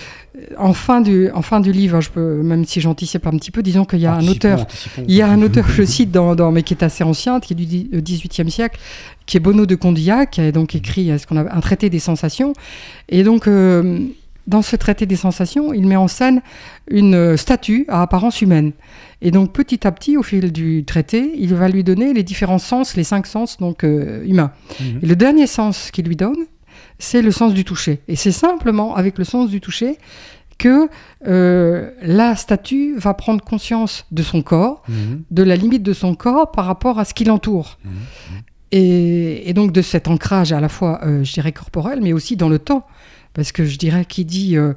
[0.58, 3.62] en, fin du, en fin du livre, je peux, même si j'anticipe un petit peu,
[3.62, 5.04] disons qu'il y a un auteur anticipons.
[5.08, 7.54] Il y a un auteur, je cite, dans, dans- mais qui est assez ancien, qui
[7.54, 8.80] est du dix- euh, XVIIIe siècle,
[9.28, 11.90] qui est Bono de Condillac, qui a donc écrit euh, ce qu'on a, un traité
[11.92, 12.54] des sensations.
[13.10, 14.00] Et donc, euh,
[14.48, 16.42] dans ce traité des sensations, il met en scène
[16.90, 18.74] une statue à apparence humaine.
[19.22, 22.60] Et donc, petit à petit, au fil du traité, il va lui donner les différents
[22.60, 24.52] sens, les cinq sens donc euh, humains.
[24.80, 25.00] Mhm.
[25.02, 26.38] Et le dernier sens qu'il lui donne,
[27.00, 28.02] c'est le sens du toucher.
[28.08, 29.98] Et c'est simplement avec le sens du toucher
[30.58, 30.88] que
[31.28, 35.24] euh, la statue va prendre conscience de son corps, Mhm.
[35.32, 37.78] de la limite de son corps par rapport à ce qui l'entoure.
[37.84, 37.92] Mhm.
[38.72, 42.36] Et, et donc de cet ancrage à la fois, euh, je dirais, corporel, mais aussi
[42.36, 42.86] dans le temps.
[43.36, 44.74] Parce que je dirais qui dit euh,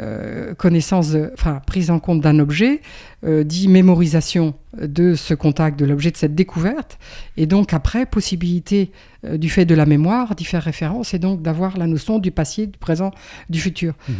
[0.00, 2.80] euh, connaissance, enfin prise en compte d'un objet,
[3.24, 6.98] euh, dit mémorisation de ce contact, de l'objet, de cette découverte,
[7.36, 8.90] et donc après possibilité
[9.30, 12.66] du fait de la mémoire d'y faire référence et donc d'avoir la notion du passé,
[12.66, 13.10] du présent,
[13.50, 13.94] du futur.
[14.08, 14.14] Mhm,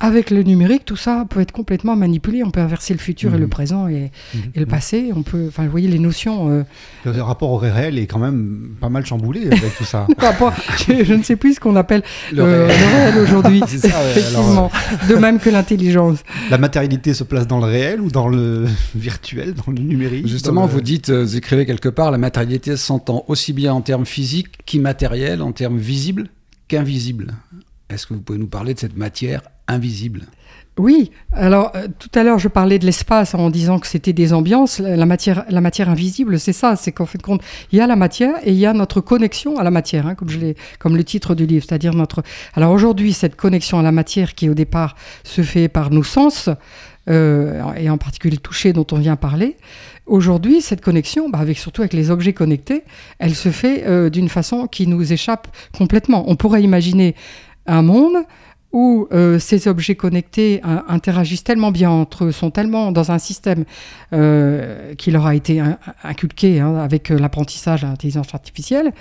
[0.00, 2.42] Avec le numérique, tout ça peut être complètement manipulé.
[2.44, 3.40] On peut inverser le futur et Mhm.
[3.40, 4.40] le présent et, Mhm.
[4.54, 5.10] et le passé.
[5.14, 6.50] On peut, enfin, vous voyez les notions.
[6.50, 6.62] euh,
[7.06, 10.06] Le rapport au réel est quand même pas mal chamboulé avec tout ça.
[10.18, 10.52] rapport-
[10.88, 12.02] je, je ne sais plus ce qu'on appelle
[12.32, 13.18] Le euh, réel.
[13.22, 13.62] aujourd'hui.
[13.68, 14.10] C'est ça, ouais.
[14.10, 14.70] Effectivement.
[15.08, 16.18] de même que l'intelligence.
[16.50, 20.62] La matérialité se place dans le réel ou dans le virtuel, dans le numérique Justement,
[20.66, 24.06] le- vous dites, euh, vous écrivez quelque part, la matérialité s'entend aussi bien en termes
[24.06, 26.28] physiques qu'immatériels, en termes visibles
[26.68, 27.34] qu'invisibles.
[27.94, 30.22] Est-ce que vous pouvez nous parler de cette matière invisible?
[30.76, 34.32] Oui, alors euh, tout à l'heure je parlais de l'espace en disant que c'était des
[34.32, 34.80] ambiances.
[34.80, 37.20] La matière, la matière invisible, c'est ça, c'est qu'en fait
[37.70, 40.16] il y a la matière et il y a notre connexion à la matière, hein,
[40.16, 42.24] comme le titre du livre, c'est-à-dire notre.
[42.54, 46.50] Alors aujourd'hui, cette connexion à la matière qui au départ se fait par nos sens,
[47.08, 49.56] euh, et en particulier le toucher dont on vient parler,
[50.06, 52.82] aujourd'hui, cette connexion, bah, avec, surtout avec les objets connectés,
[53.20, 56.24] elle se fait euh, d'une façon qui nous échappe complètement.
[56.28, 57.14] On pourrait imaginer
[57.66, 58.24] un monde
[58.72, 63.18] où euh, ces objets connectés euh, interagissent tellement bien entre eux, sont tellement dans un
[63.18, 63.64] système
[64.12, 68.92] euh, qui leur a été in- inculqué hein, avec l'apprentissage de l'intelligence artificielle,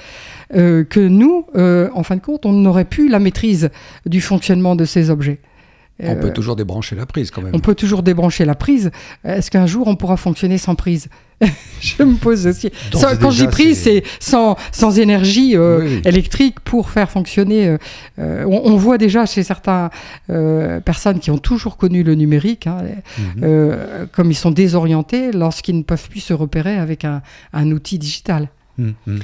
[0.52, 3.72] que nous, en fin de compte, on n'aurait plus la maîtrise
[4.06, 5.40] du fonctionnement de ces objets.
[6.06, 7.52] On Euh, peut toujours débrancher la prise quand même.
[7.56, 8.92] on peut toujours débrancher la prise.
[9.24, 11.08] Est-ce qu'un jour on pourra fonctionner sans prise
[11.82, 12.72] Je me pose aussi.
[12.94, 17.68] Sans- quand déjà, prise, c'est- sans, sans énergie euh, Oui, électrique pour faire fonctionner.
[17.68, 17.78] euh,
[18.20, 19.90] euh, on, on voit déjà chez certaines
[20.86, 22.78] personnes qui ont toujours connu le numérique, hein,
[23.18, 23.42] Mhm.
[23.44, 27.98] euh, comme ils sont désorientés lorsqu'ils ne peuvent plus se repérer avec un, un outil
[28.00, 28.48] digital.
[28.78, 28.94] Mhm.
[29.08, 29.20] Euh,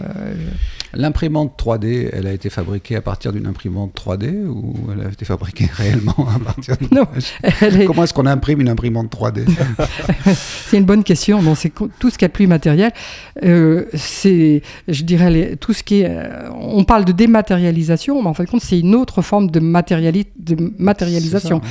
[0.94, 5.24] L'imprimante 3D, elle a été fabriquée à partir d'une imprimante 3D ou elle a été
[5.26, 9.46] fabriquée réellement à partir d'une Non, est- Comment est-ce qu'on imprime une imprimante 3D
[10.34, 11.42] C'est une bonne question.
[11.42, 12.92] Bon, c'est co- tout ce qui est plus matériel.
[13.44, 16.08] Euh, c'est, je dirais, les- tout ce qui est.
[16.10, 19.60] euh, on parle de dématérialisation, mais en fin de compte, c'est une autre forme de,
[19.60, 21.62] matériali- de matérialisation.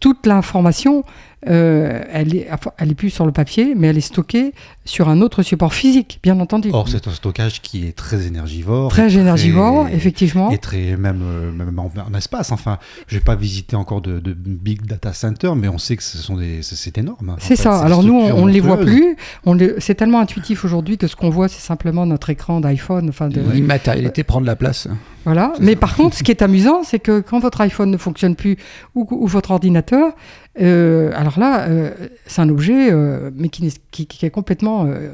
[0.00, 1.04] Toute l'information,
[1.48, 4.52] euh, elle est, elle est plus sur le papier, mais elle est stockée
[4.84, 6.70] sur un autre support physique, bien entendu.
[6.72, 8.90] Or, c'est un stockage qui est très énergivore.
[8.90, 10.50] Très énergivore, effectivement.
[10.50, 12.50] Et très, même, euh, même en, en espace.
[12.52, 16.02] Enfin, je n'ai pas visité encore de, de big data center, mais on sait que
[16.02, 17.30] ce sont des, c'est- c'est énorme.
[17.30, 17.78] en C'est fait, ça.
[17.80, 19.16] Alors nous, on, ne les voit plus.
[19.44, 23.08] On les- C'est tellement intuitif aujourd'hui que ce qu'on voit, c'est simplement notre écran d'iPhone.
[23.08, 24.88] Enfin, de, L'immatérialité prend de la place.
[25.24, 25.52] Voilà.
[25.60, 28.56] Mais par contre, ce qui est amusant, c'est que quand votre iPhone ne fonctionne plus
[28.94, 30.12] ou, ou votre ordinateur,
[30.60, 31.90] euh, alors là, euh,
[32.26, 35.08] c'est un objet, euh, mais qui, n'est- qui- qui est complètement, euh,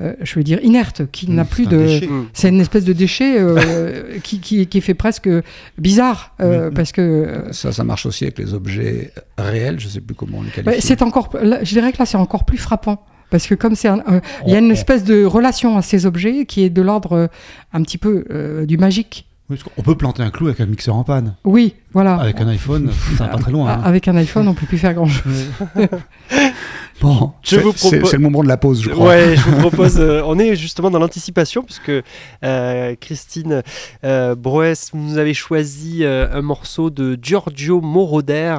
[0.00, 1.78] euh, je veux dire, inerte, qui n'a Mmh, plus de.
[1.78, 2.06] déchet.
[2.08, 2.26] Mm.
[2.32, 5.28] C'est une espèce de déchet euh, qui, qui, qui fait presque
[5.78, 6.74] bizarre, euh, Mhm.
[6.74, 10.38] parce que Ça, ça marche aussi avec les objets réels, je ne sais plus comment
[10.38, 10.86] on les bah, qualifie.
[10.86, 11.30] c'est encore.
[11.42, 13.04] là, je dirais que là, c'est encore plus frappant.
[13.30, 16.06] Parce que comme c'est il y a On- une on- espèce de relation à ces
[16.06, 17.26] objets qui est de l'ordre euh,
[17.72, 19.26] un petit peu euh, du magique.
[19.50, 21.34] Oui, parce qu'on peut planter un clou avec un mixeur en panne.
[21.44, 22.14] Oui, voilà.
[22.16, 23.68] Avec un iPhone, ça va pas très loin.
[23.70, 23.82] Hein.
[23.84, 25.46] Avec un iPhone, on peut plus faire grand-chose.
[27.00, 29.08] Bon, Je c'est- propose- c'est le moment de la pause, je crois.
[29.08, 29.98] Ouais, je vous propose.
[29.98, 31.90] euh, on est justement dans l'anticipation puisque
[32.44, 33.62] euh, Christine
[34.04, 38.56] euh, Broès nous avait choisi euh, un morceau de Giorgio Moroder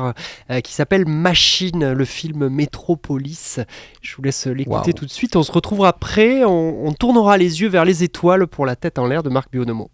[0.51, 3.59] euh, qui s'appelle Machine, le film Metropolis.
[4.01, 5.35] Je vous laisse l'écouter tout de suite.
[5.37, 6.43] On se retrouvera après.
[6.43, 9.49] On, on tournera les yeux vers les étoiles pour la tête en l'air de Marc
[9.51, 9.89] Bionomo.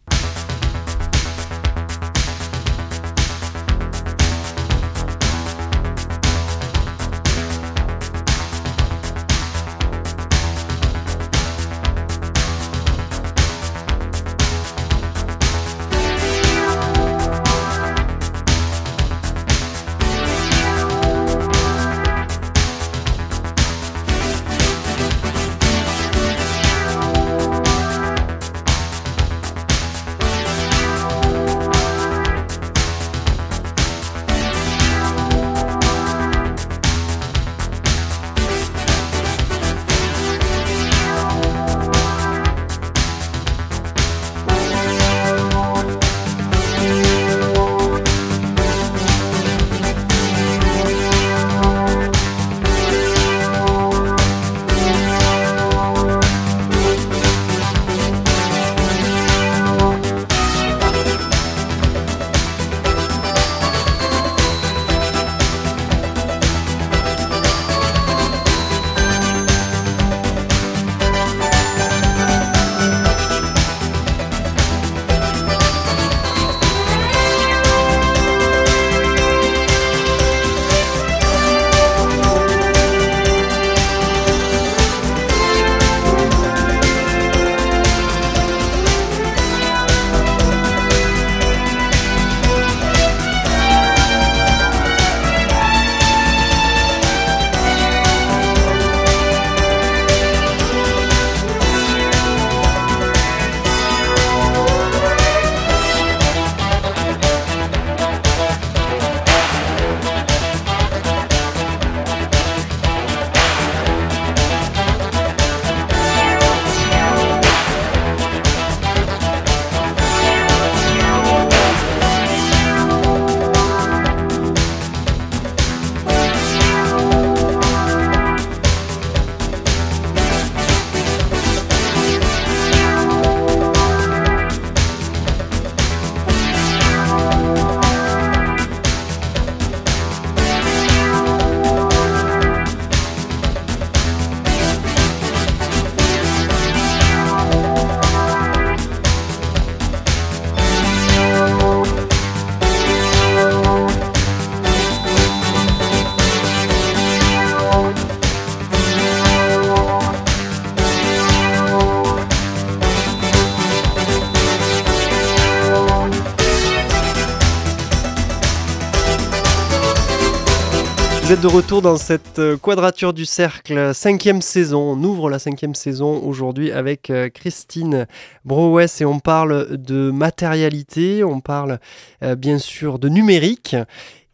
[171.42, 174.92] De retour dans cette euh, quadrature du cercle, cinquième saison.
[174.92, 178.06] On ouvre la cinquième saison aujourd'hui avec euh, Christine
[178.46, 181.79] Brouès et on parle de matérialité, on parle
[182.21, 183.75] euh, bien sûr de numérique.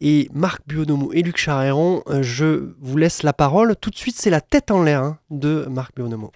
[0.02, 3.74] Et Marc Bionomo et Luc Charéron, je vous laisse la parole.
[3.80, 6.30] Tout de suite, c'est la tête en l'air hein, de Marc Bionomo.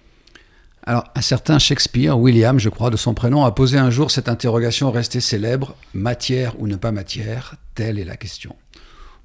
[0.87, 4.27] Alors, un certain Shakespeare, William, je crois, de son prénom, a posé un jour cette
[4.27, 7.55] interrogation restée célèbre matière ou ne pas matière?
[7.75, 8.55] Telle est la question.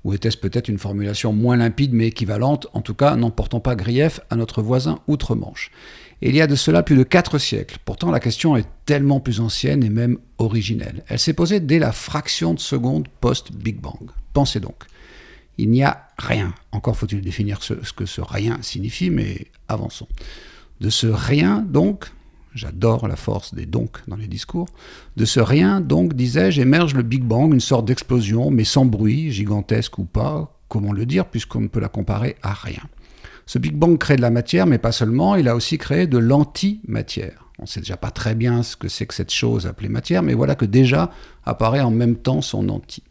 [0.08, 3.76] Ou était-ce peut-être une formulation moins limpide mais équivalente, en tout cas n'en portant pas
[3.76, 5.70] grief à notre voisin outre-Manche?
[6.22, 7.76] Il y a de cela plus de quatre siècles.
[7.84, 11.04] Pourtant, la question est tellement plus ancienne et même originelle.
[11.08, 14.10] Elle s'est posée dès la fraction de seconde post-Big Bang.
[14.32, 14.84] Pensez donc.
[15.58, 16.54] Il n'y a rien.
[16.72, 20.08] Encore faut-il définir ce, ce que ce rien signifie, mais avançons.
[20.80, 22.06] De ce rien, donc,
[22.58, 24.68] j'adore la force des donc dans les discours,
[25.16, 29.30] de ce rien, donc, disais-je, émerge le Big Bang, une sorte d'explosion, mais sans bruit,
[29.30, 32.82] gigantesque ou pas, comment le dire, puisqu'on ne peut la comparer à rien.
[33.46, 36.18] Ce Big Bang crée de la matière, mais pas seulement, il a aussi créé de
[36.18, 37.46] l'antimatière.
[37.58, 40.22] On ne sait déjà pas très bien ce que c'est que cette chose appelée matière,
[40.22, 41.10] mais voilà que déjà
[41.44, 43.02] apparaît en même temps son anti.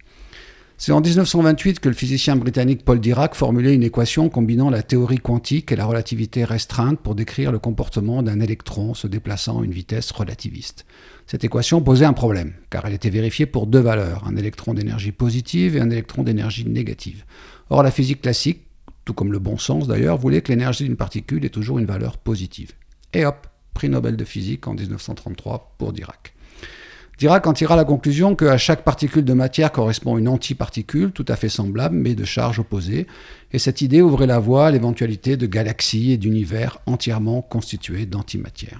[0.79, 5.17] C'est en 1928 que le physicien britannique Paul Dirac formulait une équation combinant la théorie
[5.17, 9.71] quantique et la relativité restreinte pour décrire le comportement d'un électron se déplaçant à une
[9.71, 10.85] vitesse relativiste.
[11.25, 15.11] Cette équation posait un problème, car elle était vérifiée pour deux valeurs, un électron d'énergie
[15.11, 17.25] positive et un électron d'énergie négative.
[17.71, 18.61] Or, la physique classique,
[19.03, 22.19] tout comme le bon sens d'ailleurs, voulait que l'énergie d'une particule ait toujours une valeur
[22.19, 22.73] positive.
[23.13, 26.35] Et hop, prix Nobel de physique en 1933 pour Dirac.
[27.17, 31.35] Dirac en tira la conclusion qu'à chaque particule de matière correspond une antiparticule tout à
[31.35, 33.07] fait semblable mais de charge opposée,
[33.51, 38.79] et cette idée ouvrait la voie à l'éventualité de galaxies et d'univers entièrement constitués d'antimatière.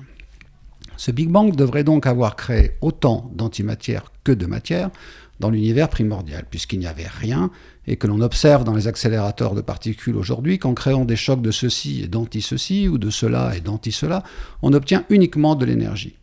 [0.98, 4.92] Ce Big Bang devrait donc avoir créé autant d'antimatière que de matière
[5.40, 7.50] dans l'univers primordial, puisqu'il n'y avait rien,
[7.88, 11.52] et que l'on observe dans les accélérateurs de particules aujourd'hui qu'en créant des chocs de
[11.52, 14.24] ceci et d'anti-ceci, ou de cela et d'anti-cela,
[14.62, 16.18] on obtient uniquement de l'énergie.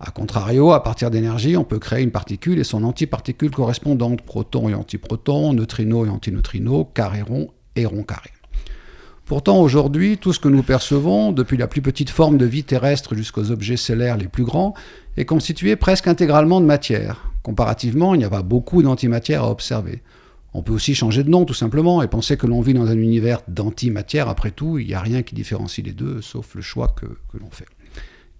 [0.00, 4.68] A contrario, à partir d'énergie, on peut créer une particule et son antiparticule correspondante, proton
[4.68, 8.30] et antiproton, neutrino et antineutrino, carré rond et rond carré.
[9.24, 13.14] Pourtant, aujourd'hui, tout ce que nous percevons, depuis la plus petite forme de vie terrestre
[13.14, 14.74] jusqu'aux objets stellaires les plus grands,
[15.16, 17.30] est constitué presque intégralement de matière.
[17.42, 20.02] Comparativement, il n'y a pas beaucoup d'antimatière à observer.
[20.52, 22.98] On peut aussi changer de nom tout simplement et penser que l'on vit dans un
[22.98, 24.28] univers d'antimatière.
[24.28, 27.38] Après tout, il n'y a rien qui différencie les deux, sauf le choix que, que
[27.38, 27.66] l'on fait.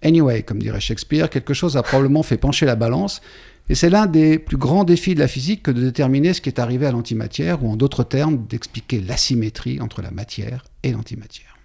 [0.05, 3.21] Anyway, comme dirait Shakespeare, quelque chose a probablement fait pencher la balance,
[3.69, 6.49] et c'est l'un des plus grands défis de la physique que de déterminer ce qui
[6.49, 11.57] est arrivé à l'antimatière, ou en d'autres termes, d'expliquer l'asymétrie entre la matière et l'antimatière.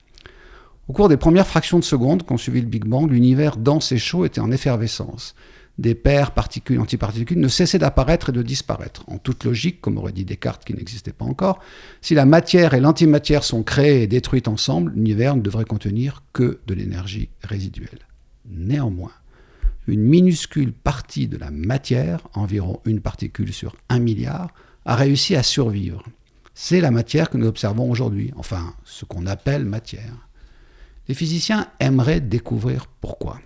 [0.89, 3.99] Au cours des premières fractions de seconde qu'ont suivi le Big Bang, l'univers dense et
[3.99, 5.35] chaud était en effervescence.
[5.77, 9.05] Des paires particules-antiparticules ne cessaient d'apparaître et de disparaître.
[9.07, 11.61] En toute logique, comme aurait dit Descartes qui n'existait pas encore,
[12.01, 16.59] si la matière et l'antimatière sont créées et détruites ensemble, l'univers ne devrait contenir que
[16.67, 18.01] de l'énergie résiduelle.
[18.49, 19.13] Néanmoins,
[19.87, 24.53] une minuscule partie de la matière, environ une particule sur un milliard,
[24.85, 26.05] a réussi à survivre.
[26.55, 30.29] C'est la matière que nous observons aujourd'hui, enfin ce qu'on appelle matière.
[31.09, 33.41] Les physiciens aimeraient découvrir pourquoi.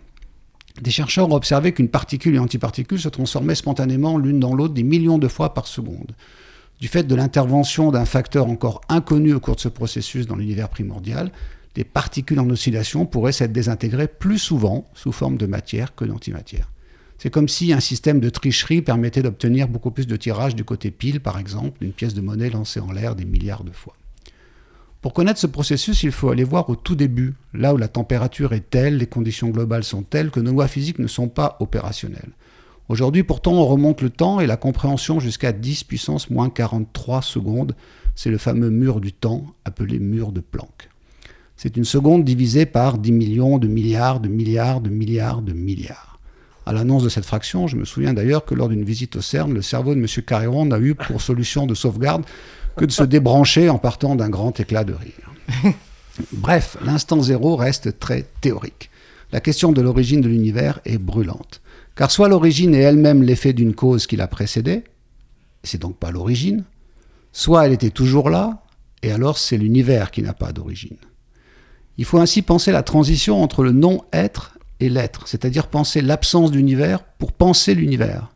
[0.81, 4.83] Des chercheurs ont observé qu'une particule et antiparticule se transformaient spontanément l'une dans l'autre des
[4.83, 6.13] millions de fois par seconde.
[6.81, 10.69] Du fait de l'intervention d'un facteur encore inconnu au cours de ce processus dans l'univers
[10.69, 11.31] primordial,
[11.75, 16.71] des particules en oscillation pourraient s'être désintégrées plus souvent sous forme de matière que d'antimatière.
[17.19, 20.91] C'est comme si un système de tricherie permettait d'obtenir beaucoup plus de tirage du côté
[20.91, 23.95] pile, par exemple, d'une pièce de monnaie lancée en l'air des milliards de fois.
[25.01, 28.53] Pour connaître ce processus, il faut aller voir au tout début, là où la température
[28.53, 32.33] est telle, les conditions globales sont telles que nos lois physiques ne sont pas opérationnelles.
[32.89, 37.75] Aujourd'hui, pourtant, on remonte le temps et la compréhension jusqu'à 10 puissance moins 43 secondes.
[38.15, 40.91] C'est le fameux mur du temps appelé mur de Planck.
[41.57, 46.19] C'est une seconde divisée par 10 millions de milliards de milliards de milliards de milliards.
[46.67, 49.53] À l'annonce de cette fraction, je me souviens d'ailleurs que lors d'une visite au CERN,
[49.53, 50.07] le cerveau de M.
[50.27, 52.25] Carréron n'a eu pour solution de sauvegarde
[52.77, 55.75] que de se débrancher en partant d'un grand éclat de rire.
[56.33, 58.91] Bref, l'instant zéro reste très théorique.
[59.31, 61.61] La question de l'origine de l'univers est brûlante.
[61.97, 64.85] Car soit l'origine est elle-même l'effet d'une cause qui l'a précédée,
[65.63, 66.65] c'est donc pas l'origine,
[67.33, 68.63] soit elle était toujours là,
[69.03, 70.97] et alors c'est l'univers qui n'a pas d'origine.
[71.97, 77.05] Il faut ainsi penser la transition entre le non-être et l'être, c'est-à-dire penser l'absence d'univers
[77.05, 78.31] pour penser l'univers.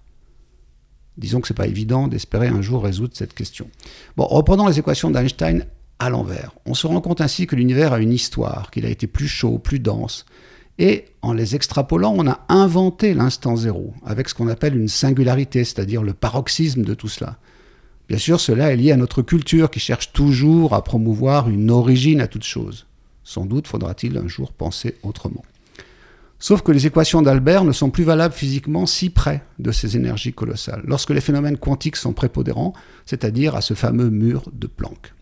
[1.17, 3.69] Disons que ce n'est pas évident d'espérer un jour résoudre cette question.
[4.17, 5.67] Bon, reprenons les équations d'Einstein
[5.99, 6.53] à l'envers.
[6.65, 9.59] On se rend compte ainsi que l'univers a une histoire, qu'il a été plus chaud,
[9.59, 10.27] plus dense.
[10.79, 15.65] Et en les extrapolant, on a inventé l'instant zéro, avec ce qu'on appelle une singularité,
[15.65, 17.39] c'est-à-dire le paroxysme de tout cela.
[18.09, 22.21] Bien sûr, cela est lié à notre culture qui cherche toujours à promouvoir une origine
[22.21, 22.87] à toute chose.
[23.29, 25.45] Sans doute faudra-t-il un jour penser autrement.
[26.39, 30.33] Sauf que les équations d'Albert ne sont plus valables physiquement si près de ces énergies
[30.33, 32.73] colossales, lorsque les phénomènes quantiques sont prépondérants,
[33.05, 35.13] c'est-à-dire à ce fameux mur de Planck.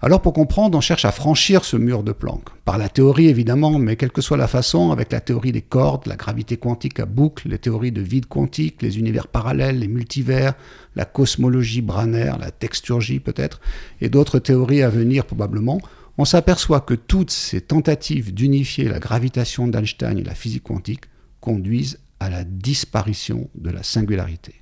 [0.00, 3.78] Alors pour comprendre, on cherche à franchir ce mur de Planck, par la théorie évidemment,
[3.78, 7.06] mais quelle que soit la façon, avec la théorie des cordes, la gravité quantique à
[7.06, 10.54] boucle, les théories de vide quantique, les univers parallèles, les multivers,
[10.96, 13.60] la cosmologie branaire, la texturgie peut-être,
[14.00, 15.80] et d'autres théories à venir probablement,
[16.18, 21.04] on s'aperçoit que toutes ces tentatives d'unifier la gravitation d'Einstein et la physique quantique
[21.40, 24.54] conduisent à la disparition de la singularité.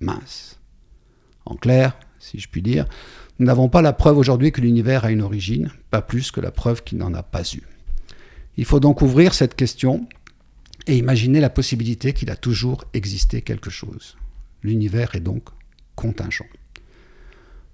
[0.00, 0.58] Mince.
[1.44, 2.86] En clair, si je puis dire,
[3.38, 6.50] nous n'avons pas la preuve aujourd'hui que l'univers a une origine, pas plus que la
[6.50, 7.62] preuve qu'il n'en a pas eu.
[8.56, 10.08] Il faut donc ouvrir cette question
[10.86, 14.16] et imaginer la possibilité qu'il a toujours existé quelque chose.
[14.62, 15.44] L'univers est donc
[15.94, 16.46] contingent.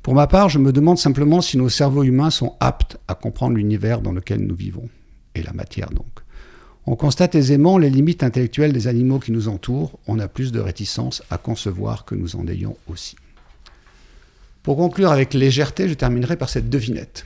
[0.05, 3.57] Pour ma part, je me demande simplement si nos cerveaux humains sont aptes à comprendre
[3.57, 4.91] l'univers dans lequel nous vivons,
[5.35, 6.21] et la matière donc.
[6.85, 10.61] On constate aisément les limites intellectuelles des animaux qui nous entourent, on a plus de
[10.61, 13.17] réticence à concevoir que nous en ayons aussi.
[14.63, 17.25] Pour conclure avec légèreté, je terminerai par cette devinette.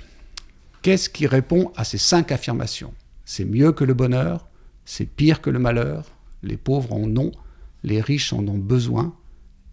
[0.83, 2.95] Qu'est-ce qui répond à ces cinq affirmations?
[3.25, 4.47] C'est mieux que le bonheur,
[4.85, 6.05] c'est pire que le malheur,
[6.45, 7.33] les pauvres en ont,
[7.83, 9.17] les riches en ont besoin,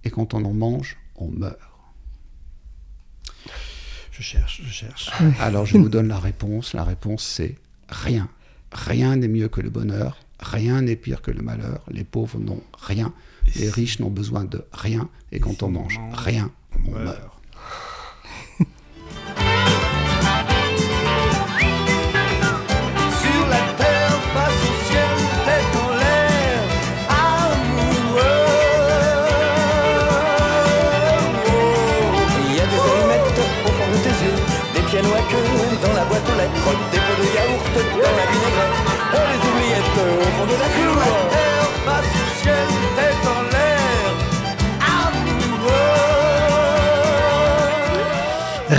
[0.04, 1.75] et quand on en mange, on meurt?
[4.18, 5.10] Je cherche, je cherche.
[5.40, 6.74] Alors je vous donne la réponse.
[6.74, 7.56] La réponse c'est
[7.90, 8.30] rien.
[8.72, 10.18] Rien n'est mieux que le bonheur.
[10.40, 11.82] Rien n'est pire que le malheur.
[11.90, 13.14] Les pauvres n'ont rien.
[13.56, 15.10] Les riches n'ont besoin de rien.
[15.32, 16.52] Et quand on mange rien,
[16.88, 17.35] on meurt.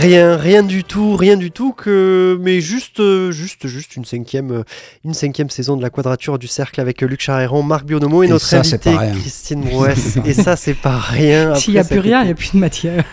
[0.06, 4.62] Rien, rien du tout, rien du tout que, mais juste, juste, juste une cinquième,
[5.04, 8.30] une cinquième saison de la Quadrature du Cercle avec Luc Charéron, Marc Bionomo et, Et
[8.30, 9.12] notre ça, c'est invité pas rien.
[9.20, 10.18] Christine Brouès.
[10.24, 11.54] et ça, c'est pas rien.
[11.56, 13.04] S'il n'y a plus rien, il n'y a plus de matière.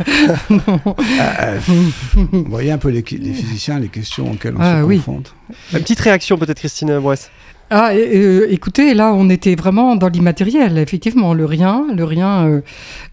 [0.52, 1.60] Euh,
[2.16, 4.98] vous voyez un peu les, les physiciens, les questions auxquelles on Ah, se oui.
[4.98, 5.34] confronte.
[5.74, 7.30] Une petite réaction peut-être, Christine Brouès.
[7.76, 12.46] Ah, euh, écoutez, là, on était vraiment dans l'immatériel, effectivement, le rien, le rien.
[12.48, 12.62] euh,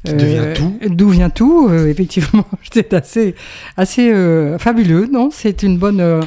[0.04, 0.78] Qui devient tout.
[0.90, 2.44] D'où vient tout, euh, effectivement.
[2.70, 3.34] C'est assez,
[3.78, 5.30] assez euh, fabuleux, non?
[5.32, 6.00] C'est une bonne.
[6.00, 6.20] euh,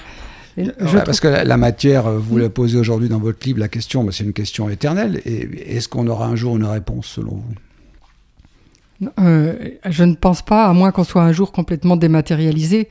[0.57, 3.45] je Ouais, trouve- parce que la, la matière, euh, vous la posez aujourd'hui dans votre
[3.45, 5.21] livre, la question, mais c'est une question éternelle.
[5.25, 9.09] Et est-ce qu'on aura un jour une réponse selon vous?
[9.19, 9.53] Euh,
[9.89, 12.87] je ne pense pas, à moins qu'on soit un jour complètement dématérialisé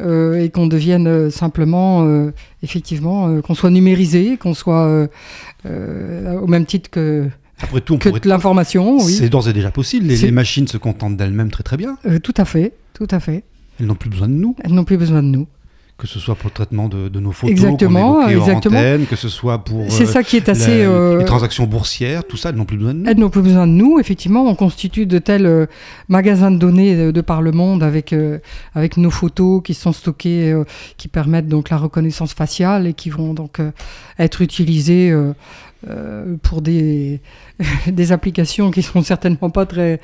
[0.00, 2.32] euh, et qu'on devienne euh, simplement, euh,
[2.62, 5.08] effectivement, qu'on soit numérisé, qu'on soit
[5.64, 7.28] au même titre que,
[7.60, 8.20] Après tout, on que pourrait...
[8.20, 8.98] de l'information.
[8.98, 10.06] Oui, C'est d'ores et déjà possible.
[10.06, 11.98] Les, machines se contentent d'elles-mêmes très très bien.
[12.06, 13.44] Euh, tout à fait, tout à fait.
[13.80, 15.46] Elles n'ont plus besoin de nous, Elles n'ont plus besoin de nous.
[15.98, 18.78] Que ce soit pour le traitement de, de nos photos, Exactement, hors exactement.
[18.78, 20.70] antenne, que ce soit pour C'est euh, ça qui est la- assez.
[20.84, 23.10] euh, les transactions boursières, tout ça, elles n'ont plus besoin de nous.
[23.10, 24.46] Elles n'ont plus besoin de nous, effectivement.
[24.46, 25.66] On constitue de tels euh,
[26.08, 28.14] magasins de données de, de par le monde avec,
[28.76, 30.54] avec nos photos qui sont stockées,
[30.98, 33.58] qui permettent donc la reconnaissance faciale et qui vont donc
[34.20, 35.12] être utilisées
[35.86, 37.20] euh, pour des,
[38.10, 40.00] applications qui sont certainement pas très,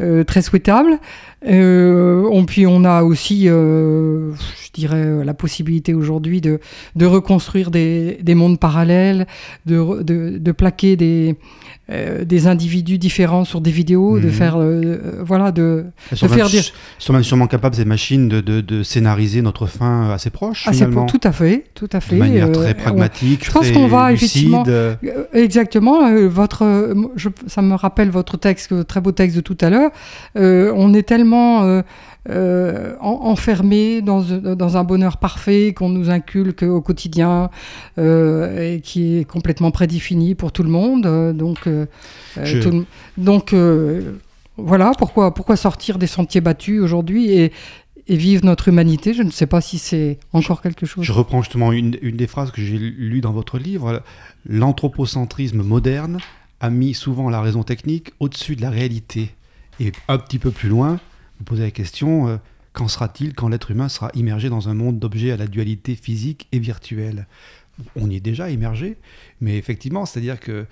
[0.00, 0.98] euh, très souhaitables.
[1.46, 6.60] Euh, on, puis on a aussi, euh, je dirais, la possibilité aujourd'hui de,
[6.96, 9.26] de reconstruire des, des mondes parallèles,
[9.66, 11.36] de, de plaquer des,
[11.92, 14.32] euh, des individus différents sur des vidéos, de Mhm.
[14.32, 16.64] faire, euh, euh, voilà, de, de même, faire dire-
[16.98, 20.72] sont même sûrement capables, ces machines, de, de, de scénariser notre fin assez proche, c'est
[20.74, 21.06] finalement.
[21.06, 22.14] tout à fait, tout à fait.
[22.14, 24.24] de manière très pragmatique, je pense très qu'on va lucide.
[24.26, 24.64] effectivement-
[25.32, 26.10] Exactement.
[26.28, 29.90] votre, je- ça me rappelle votre texte, très beau texte de tout à l'heure.
[30.34, 31.82] On est tellement
[32.28, 32.32] euh,
[32.92, 37.50] euh, en- enfermé dans, dans un bonheur parfait qu'on nous inculque au quotidien
[37.98, 41.02] euh, et qui est complètement prédéfini pour tout le monde.
[41.36, 41.86] donc, euh,
[42.42, 42.84] Je- tout le-
[43.18, 43.54] donc
[44.56, 47.52] voilà pourquoi, pourquoi sortir des sentiers battus aujourd'hui et,
[48.06, 49.14] et vivre notre humanité?
[49.14, 51.04] Je ne sais pas si c'est encore quelque chose.
[51.04, 54.02] Je reprends justement une, une des phrases que j'ai lues dans votre livre.
[54.46, 56.18] L'anthropocentrisme moderne
[56.60, 59.30] a mis souvent la raison technique au-dessus de la réalité.
[59.80, 61.00] Et un petit peu plus loin,
[61.42, 62.36] vous posez la question euh,
[62.72, 66.46] qu'en sera-t-il quand l'être humain sera immergé dans un monde d'objets à la dualité physique
[66.52, 67.26] et virtuelle?
[67.96, 68.96] On y est déjà immergé,
[69.40, 70.66] mais effectivement, c'est-à-dire que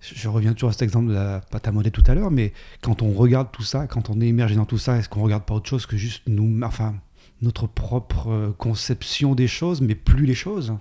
[0.00, 2.54] je reviens toujours à cet exemple de la pâte à modeler tout à l'heure, mais
[2.80, 5.44] quand on regarde tout ça, quand on est immergé dans tout ça, est-ce qu'on regarde
[5.44, 6.94] pas autre chose que juste nous, enfin,
[7.42, 10.72] notre propre conception des choses, mais plus les choses?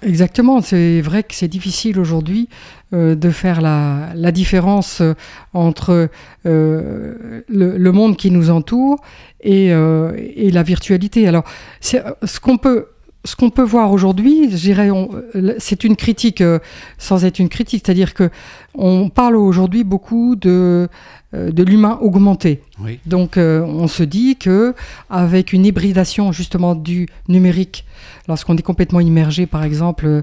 [0.00, 2.48] Exactement, c'est vrai que c'est difficile aujourd'hui
[2.92, 5.14] euh, de faire la, la différence euh,
[5.54, 6.08] entre
[6.46, 9.00] euh, le, le monde qui nous entoure
[9.40, 11.26] et, euh, et la virtualité.
[11.26, 11.42] Alors,
[11.80, 12.86] c'est- ce qu'on peut,
[13.24, 14.48] ce qu'on peut voir aujourd'hui,
[14.92, 15.10] on-
[15.58, 16.58] c'est une critique euh,
[16.98, 18.30] sans être une critique, c'est-à-dire que
[18.74, 20.88] on parle aujourd'hui beaucoup de
[21.34, 22.62] euh, de l'humain augmenté.
[22.82, 23.00] Oui.
[23.04, 24.74] Donc euh, on se dit que
[25.10, 27.84] avec une hybridation justement du numérique,
[28.28, 30.22] lorsqu'on est complètement immergé par exemple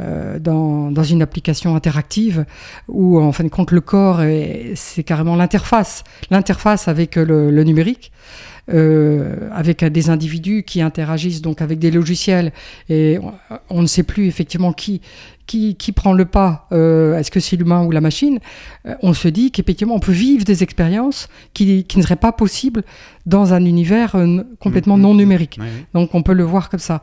[0.00, 2.46] euh, dans, dans une application interactive
[2.88, 7.64] où en fin de compte le corps est- c'est carrément l'interface, l'interface avec le, le
[7.64, 8.12] numérique.
[8.72, 12.52] Euh, avec des individus qui interagissent donc avec des logiciels
[12.88, 13.32] et on,
[13.70, 15.00] on ne sait plus effectivement qui
[15.46, 18.40] qui, qui prend le pas, euh, est-ce que c'est l'humain ou la machine,
[18.86, 22.32] euh, on se dit qu'effectivement on peut vivre des expériences qui, qui ne seraient pas
[22.32, 22.82] possibles
[23.26, 25.02] dans un univers euh, complètement Mhm.
[25.02, 25.58] non numérique.
[25.60, 25.84] Oui, oui.
[25.94, 27.00] Donc on peut le voir comme ça.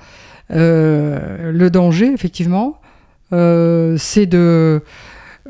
[0.50, 2.80] Le danger, effectivement,
[3.32, 4.84] c'est de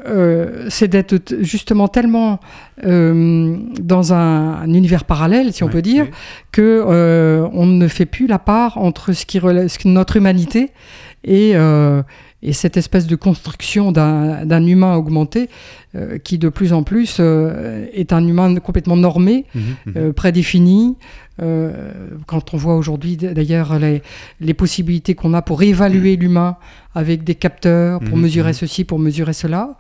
[0.06, 2.40] euh, c'est d'être justement tellement
[2.84, 6.12] euh, dans un, un univers parallèle, si on Ouais, peut dire, oui.
[6.52, 10.18] que euh, on ne fait plus la part entre ce qui relève, ce que- notre
[10.18, 10.72] humanité
[11.24, 11.54] et,
[12.42, 15.50] et cette espèce de construction d'un humain augmenté
[16.26, 17.22] qui de plus en plus
[17.94, 19.64] est un humain complètement normé, mhm.
[19.96, 20.98] euh, prédéfini.
[21.42, 21.92] Euh,
[22.28, 24.04] quand on voit aujourd'hui d'ailleurs les,
[24.40, 26.58] les possibilités qu'on a pour évaluer l'humain
[26.94, 28.54] avec des capteurs, pour Mhm, mesurer mhm.
[28.54, 29.76] ceci, pour mesurer cela,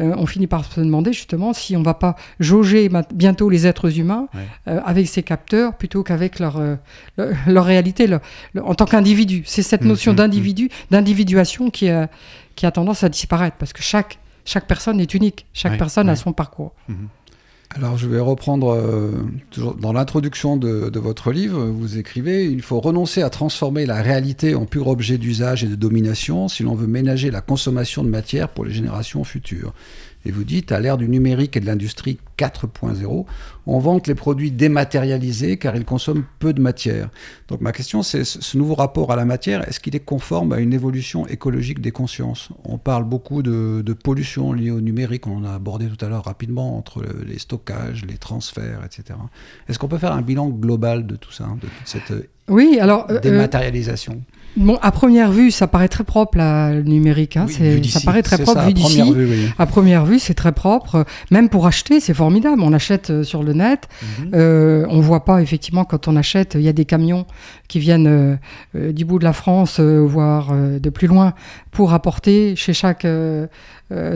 [0.00, 3.98] euh, on finit par se demander justement si on va pas jauger bientôt les êtres
[3.98, 4.40] humains Ouais.
[4.68, 6.76] euh, avec ces capteurs plutôt qu'avec leur, euh,
[7.16, 8.20] leur, leur réalité leur-
[8.62, 9.42] en tant qu'individu.
[9.46, 12.10] C'est cette Mhm, notion d'individu, d'individuation qui a,
[12.54, 16.08] qui a tendance à disparaître parce que chaque, chaque personne est unique, chaque Ouais, personne
[16.10, 16.72] a son parcours.
[17.74, 19.12] Alors je vais reprendre, euh,
[19.80, 24.64] dans l'introduction de votre livre, vous écrivez, il faut renoncer à transformer la réalité en
[24.64, 28.64] pur objet d'usage et de domination si l'on veut ménager la consommation de matière pour
[28.64, 29.74] les générations futures.
[30.24, 33.24] Et vous dites, à l'ère du numérique et de l'industrie 4.0,
[33.66, 37.08] on vante les produits dématérialisés car ils consomment peu de matière.
[37.48, 40.58] Donc ma question, c'est ce nouveau rapport à la matière, est-ce qu'il est conforme à
[40.58, 42.50] une évolution écologique des consciences?
[42.64, 46.08] On parle beaucoup de, de pollution liée au numérique, on en a abordé tout à
[46.08, 49.18] l'heure rapidement, entre le- les stockages, les transferts, etc.
[49.68, 52.78] Est-ce qu'on peut faire un bilan global de tout ça, de toute cette euh, Oui,
[52.80, 54.20] alors euh, euh, dématérialisation?
[54.56, 57.36] Bon, à première vue, ça paraît très propre, là, le numérique.
[57.36, 59.02] Hein, Oui, ça paraît très propre ça, vu d'ici.
[59.02, 59.48] oui.
[59.56, 61.04] À première vue, c'est très propre.
[61.30, 62.60] Même pour acheter, c'est formidable.
[62.62, 63.88] On achète euh, sur le net.
[64.02, 64.30] Mhm.
[64.34, 67.24] Euh, on voit pas, effectivement, quand on achète, il y a des camions
[67.68, 68.38] qui viennent
[68.74, 71.34] euh, du bout de la France, euh, voire de plus loin,
[71.70, 73.06] pour apporter chez chaque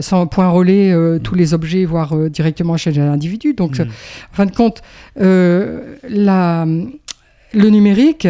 [0.01, 3.53] sans point relais euh, tous les objets, voire directement chez l'individu.
[3.53, 3.87] Donc, Mhm.
[3.87, 4.81] en fin de compte,
[5.15, 6.65] la,
[7.53, 8.27] le numérique,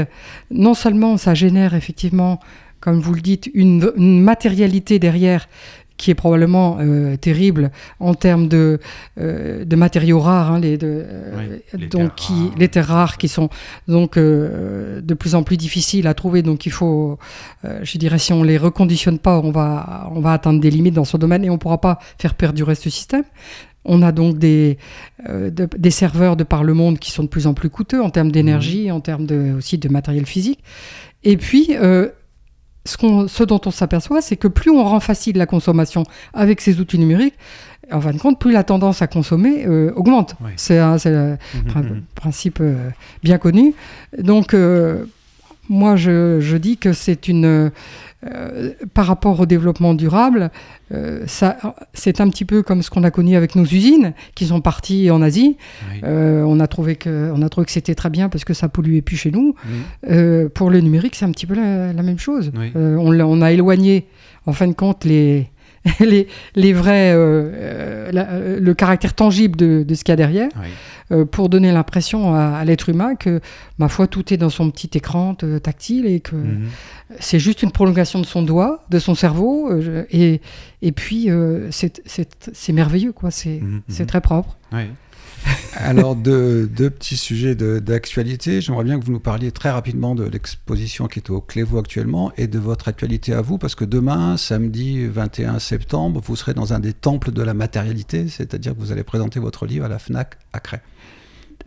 [0.51, 2.39] non seulement ça génère effectivement,
[2.79, 5.47] comme vous le dites, une, une matérialité derrière
[5.95, 8.79] qui est probablement euh, terrible en termes de,
[9.19, 12.57] euh, de matériaux rares, hein, les, de, euh, Oui, les donc terres qui, rares.
[12.57, 13.49] les terres rares qui sont
[13.87, 16.41] donc euh, de plus en plus difficiles à trouver.
[16.41, 17.17] Donc il faut,
[17.63, 21.05] je dirais, si on les reconditionne pas, on va, on va atteindre des limites dans
[21.05, 23.23] ce domaine et on pourra pas faire perdurer ce système.
[23.85, 24.77] On a donc des,
[25.29, 28.01] euh, de- des serveurs de par le monde qui sont de plus en plus coûteux
[28.01, 30.63] en termes d'énergie, en termes de, aussi de matériel physique.
[31.23, 32.09] Et puis, euh,
[32.85, 36.03] ce, qu'on- ce dont on s'aperçoit, c'est que plus on rend facile la consommation
[36.33, 37.35] avec ces outils numériques,
[37.91, 40.35] en fin de compte, plus la tendance à consommer euh, augmente.
[40.55, 41.37] C'est un c'est Mhm,
[41.89, 42.01] mhm.
[42.15, 42.89] principe euh,
[43.23, 43.73] bien connu.
[44.17, 45.05] Donc, euh,
[45.69, 47.71] moi, je, je dis que c'est une.
[48.25, 50.51] Euh, par rapport au développement durable,
[50.93, 54.61] euh, c'est un petit peu comme ce qu'on a connu avec nos usines qui sont
[54.61, 55.57] parties en Asie.
[55.91, 56.01] Oui.
[56.03, 58.69] Euh, on a trouvé que, on a trouvé que c'était très bien parce que ça
[58.69, 59.55] polluait plus chez nous.
[60.53, 62.51] Pour le numérique, c'est un petit peu la, la même chose.
[62.57, 62.71] Oui.
[62.75, 64.07] On, on a éloigné,
[64.45, 65.49] en fin de compte, les,
[65.99, 70.13] les, les vrais, euh, euh, la- euh, le caractère tangible de, de ce qu'il y
[70.13, 70.67] a derrière, Oui.
[71.11, 73.41] euh, pour donner l'impression à, à l'être humain que,
[73.79, 76.67] ma foi, tout est dans son petit écran tactile et que Mhm.
[77.19, 79.69] c'est juste une prolongation de son doigt, de son cerveau,
[80.09, 80.39] et,
[80.81, 81.27] et puis
[81.71, 83.29] c'est, c'est, c'est merveilleux, quoi.
[83.31, 84.07] C'est, Mhm, c'est mhm.
[84.07, 84.57] très propre.
[84.71, 84.83] Oui.
[85.75, 88.61] Alors, deux, petits sujets d'actualité.
[88.61, 92.31] J'aimerais bien que vous nous parliez très rapidement de l'exposition qui est au Clévaux actuellement
[92.37, 96.73] et de votre actualité à vous, parce que demain, samedi 21 septembre, vous serez dans
[96.73, 99.99] un des temples de la matérialité, c'est-à-dire que vous allez présenter votre livre à la
[99.99, 100.79] FNAC à Cray.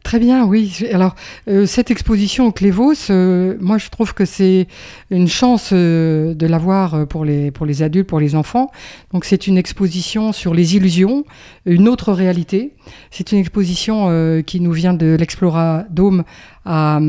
[0.07, 0.87] Très bien, oui.
[0.93, 1.17] Alors,
[1.49, 4.69] euh, cette exposition au Clévos, euh, moi, je trouve que c'est
[5.11, 8.71] une chance euh, de l'avoir euh, pour les, pour les adultes, pour les enfants.
[9.13, 11.25] Donc, c'est une exposition sur les illusions,
[11.65, 12.77] une autre réalité.
[13.11, 16.23] C'est une exposition qui nous vient de l'Explora Dome
[16.65, 17.01] à,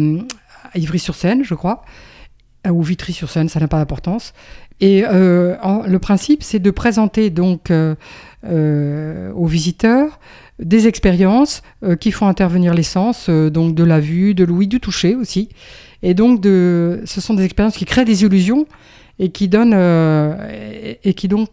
[0.73, 1.83] Ivry-sur-Seine, je crois,
[2.67, 4.33] ou Vitry-sur-Seine, ça n'a pas d'importance.
[4.79, 7.71] Et le principe, c'est de présenter donc
[8.43, 10.19] aux visiteurs
[10.59, 14.67] des expériences euh, qui font intervenir les sens, euh, donc de la vue, de l'ouïe,
[14.67, 15.49] du toucher aussi.
[16.03, 18.67] Et donc, de, ce sont des expériences qui créent des illusions
[19.19, 21.49] et qui donnent euh, et, qui donc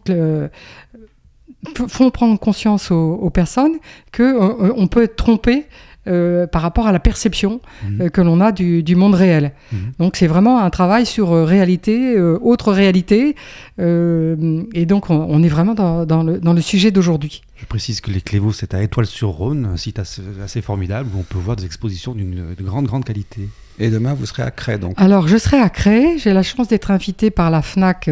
[1.87, 3.73] font prendre conscience aux, aux personnes
[4.11, 4.37] que
[4.77, 5.65] on peut être trompé
[6.07, 8.01] euh, par rapport à la perception Mhm.
[8.01, 9.51] euh, que l'on a du, du monde réel.
[9.71, 9.79] Mhm.
[9.99, 13.35] Donc c'est vraiment un travail sur euh, réalité, euh, autre réalité,
[13.79, 17.41] euh, et donc on, on est vraiment dans, dans le, dans le sujet d'aujourd'hui.
[17.57, 21.23] Je précise que les Clévaux, c'est à Étoile-sur-Rhône, un site assez, assez formidable où on
[21.23, 23.47] peut voir des expositions d'une de grande, grande qualité.
[23.79, 24.93] Et demain, vous serez à Cray, donc.
[24.97, 26.17] Alors, je serai à Cray.
[26.17, 28.09] J'ai la chance d'être invitée par la FNAC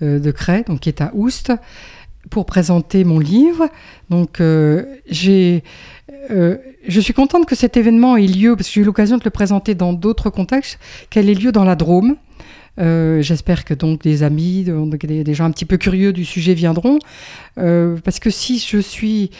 [0.00, 1.52] de Cray, donc qui est à Oust,
[2.30, 3.68] pour présenter mon livre.
[4.10, 5.62] Donc, euh, j'ai,
[6.30, 6.56] euh,
[6.86, 9.30] je suis contente que cet événement ait lieu, parce que j'ai eu l'occasion de le
[9.30, 12.16] présenter dans d'autres contextes, qu'elle ait lieu dans la Drôme.
[12.78, 16.54] Euh, J'espère que donc des amis, des, des gens un petit peu curieux du sujet
[16.54, 16.98] viendront,
[17.58, 19.30] Euh, parce que si je suis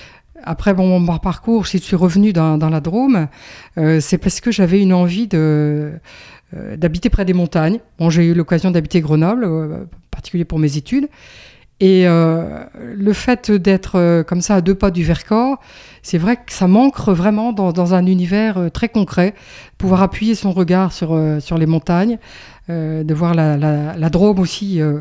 [0.43, 3.29] après bon, mon parcours, si je suis revenue dans, la Drôme,
[3.77, 5.93] c'est parce que j'avais une envie de
[6.77, 7.79] d'habiter près des montagnes.
[7.99, 11.09] Bon, j'ai eu l'occasion d'habiter Grenoble, en particulier pour mes études.
[11.81, 15.59] Et euh, le fait d'être euh, comme ça à deux pas du Vercors,
[16.03, 19.35] c'est vrai que ça manque vraiment dans, un univers euh, très concret,
[19.79, 22.19] pouvoir appuyer son regard sur les montagnes,
[22.71, 25.01] euh, de voir la, la, la Drôme aussi euh,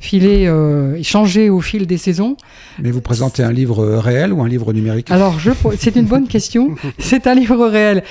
[0.00, 2.36] filer euh, et changer au fil des saisons.
[2.80, 5.10] Mais vous présentez un livre réel ou un livre numérique?
[5.10, 5.36] Alors,
[5.78, 6.74] c'est une bonne question.
[6.98, 8.02] C'est un livre réel.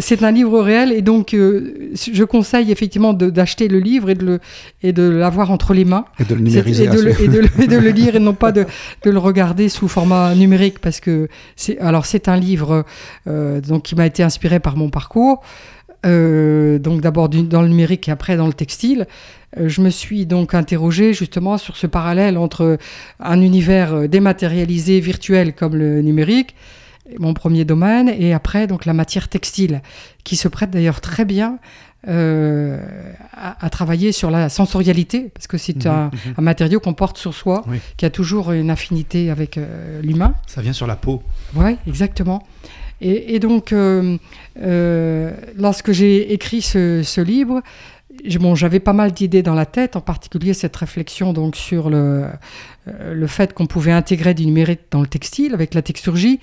[0.00, 4.40] C'est un livre réel et donc je conseille effectivement d'acheter le livre et de, le,
[4.82, 6.04] et de l'avoir entre les mains.
[6.18, 6.84] Et de le numériser.
[6.84, 8.66] Et de, le, et de le- et de le lire et non pas de,
[9.04, 12.84] de le regarder sous format numérique parce que c'est alors c'est un livre
[13.26, 15.42] donc qui m'a été inspiré par mon parcours.
[16.04, 19.06] Euh, donc d'abord dans le numérique et après dans le textile.
[19.58, 22.78] Euh, je me suis donc interrogée justement sur ce parallèle entre
[23.20, 26.54] un univers euh, dématérialisé, virtuel comme le numérique,
[27.18, 29.80] mon premier domaine, et après donc la matière textile,
[30.24, 31.58] qui se prête d'ailleurs très bien
[32.08, 32.78] euh,
[33.32, 36.34] à, à travailler sur la sensorialité, parce que c'est Mhm, un, mhm.
[36.38, 37.78] un matériau qu'on porte sur soi, Oui.
[37.96, 39.58] qui a toujours une affinité avec
[40.02, 40.34] l'humain.
[40.46, 41.22] Ça vient sur la peau.
[41.54, 42.46] Oui, exactement.
[43.00, 44.16] Et, donc, euh,
[44.62, 47.62] euh, lorsque j'ai écrit ce, livre,
[48.40, 52.24] bon, j'avais pas mal d'idées dans la tête, en particulier cette réflexion donc sur le,
[52.88, 56.40] euh, le fait qu'on pouvait intégrer du numérique dans le textile avec la texturgie.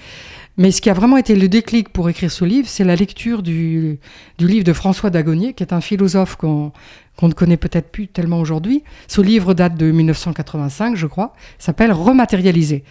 [0.57, 3.41] Mais ce qui a vraiment été le déclic pour écrire ce livre, c'est la lecture
[3.41, 3.97] du,
[4.37, 6.71] du livre de François Dagonier, qui est un philosophe qu'on
[7.17, 8.83] qu'on ne connaît peut-être plus tellement aujourd'hui.
[9.07, 12.83] Ce livre date de 1985, je crois, s'appelle Rematérialiser.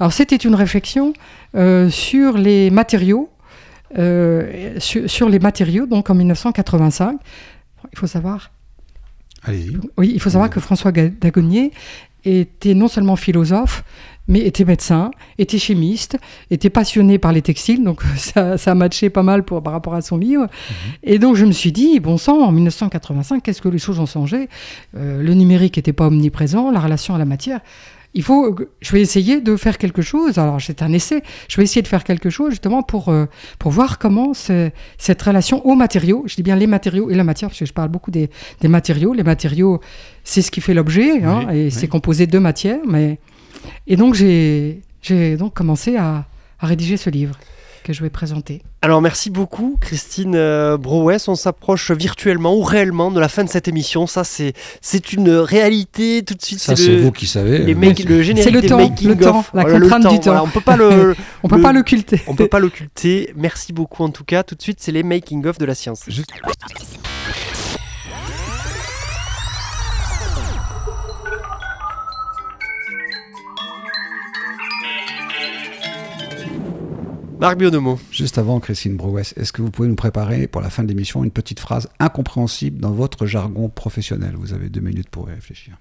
[0.00, 1.12] Alors c'était une réflexion
[1.54, 3.30] euh, sur les matériaux,
[3.98, 7.18] euh, sur, sur les matériaux, donc en 1985.
[7.92, 8.50] Il faut savoir
[9.44, 9.78] Allez-y.
[9.96, 11.72] oui, il faut savoir que François Dagonnier
[12.24, 13.84] était non seulement philosophe,
[14.28, 16.18] mais était médecin, était chimiste,
[16.50, 19.94] était passionné par les textiles, donc ça, ça a matché pas mal pour, par rapport
[19.94, 20.46] à son livre.
[21.02, 24.06] Et donc je me suis dit, bon sang, en 1985, qu'est-ce que les choses ont
[24.06, 24.48] changé?
[24.96, 27.60] Euh, Le numérique n'était pas omniprésent, la relation à la matière.
[28.14, 30.38] Il faut, que- je vais essayer de faire quelque chose.
[30.38, 31.22] Alors c'est un essai.
[31.46, 33.26] Je vais essayer de faire quelque chose justement pour euh,
[33.58, 36.24] pour voir comment cette relation aux matériaux.
[36.26, 38.30] Je dis bien les matériaux et la matière parce que je parle beaucoup des,
[38.62, 39.12] des matériaux.
[39.12, 39.80] Les matériaux,
[40.24, 41.70] c'est ce qui fait l'objet, hein, Oui, et oui.
[41.70, 42.80] c'est composé de matières.
[42.88, 43.18] Mais
[43.86, 44.82] et donc j'ai
[45.38, 46.24] donc commencé à,
[46.60, 47.36] à rédiger ce livre
[47.84, 48.60] que je vais présenter.
[48.82, 53.48] Alors merci beaucoup Christine euh, Brouès, on s'approche virtuellement ou réellement de la fin de
[53.48, 54.52] cette émission, ça c'est
[54.82, 56.58] c'est une réalité tout de suite.
[56.60, 57.58] Ça, c'est vous qui savez.
[57.60, 59.50] les euh, make- le générique C'est le des temps, making le temps, of.
[59.54, 60.22] la Voilà, le contrainte du temps.
[60.24, 62.20] voilà, on peut pas le, On peut Le- pas l'occulter.
[62.26, 63.32] on peut pas l'occulter.
[63.36, 64.42] Merci beaucoup en tout cas.
[64.42, 66.02] Tout de suite c'est les making of de la science.
[66.08, 66.28] Juste-
[77.40, 78.00] Marc Bionomo.
[78.10, 81.22] Juste avant, Christine Brouès, est-ce que vous pouvez nous préparer pour la fin de l'émission
[81.22, 84.34] une petite phrase incompréhensible dans votre jargon professionnel?
[84.36, 85.78] Vous avez deux minutes pour y réfléchir.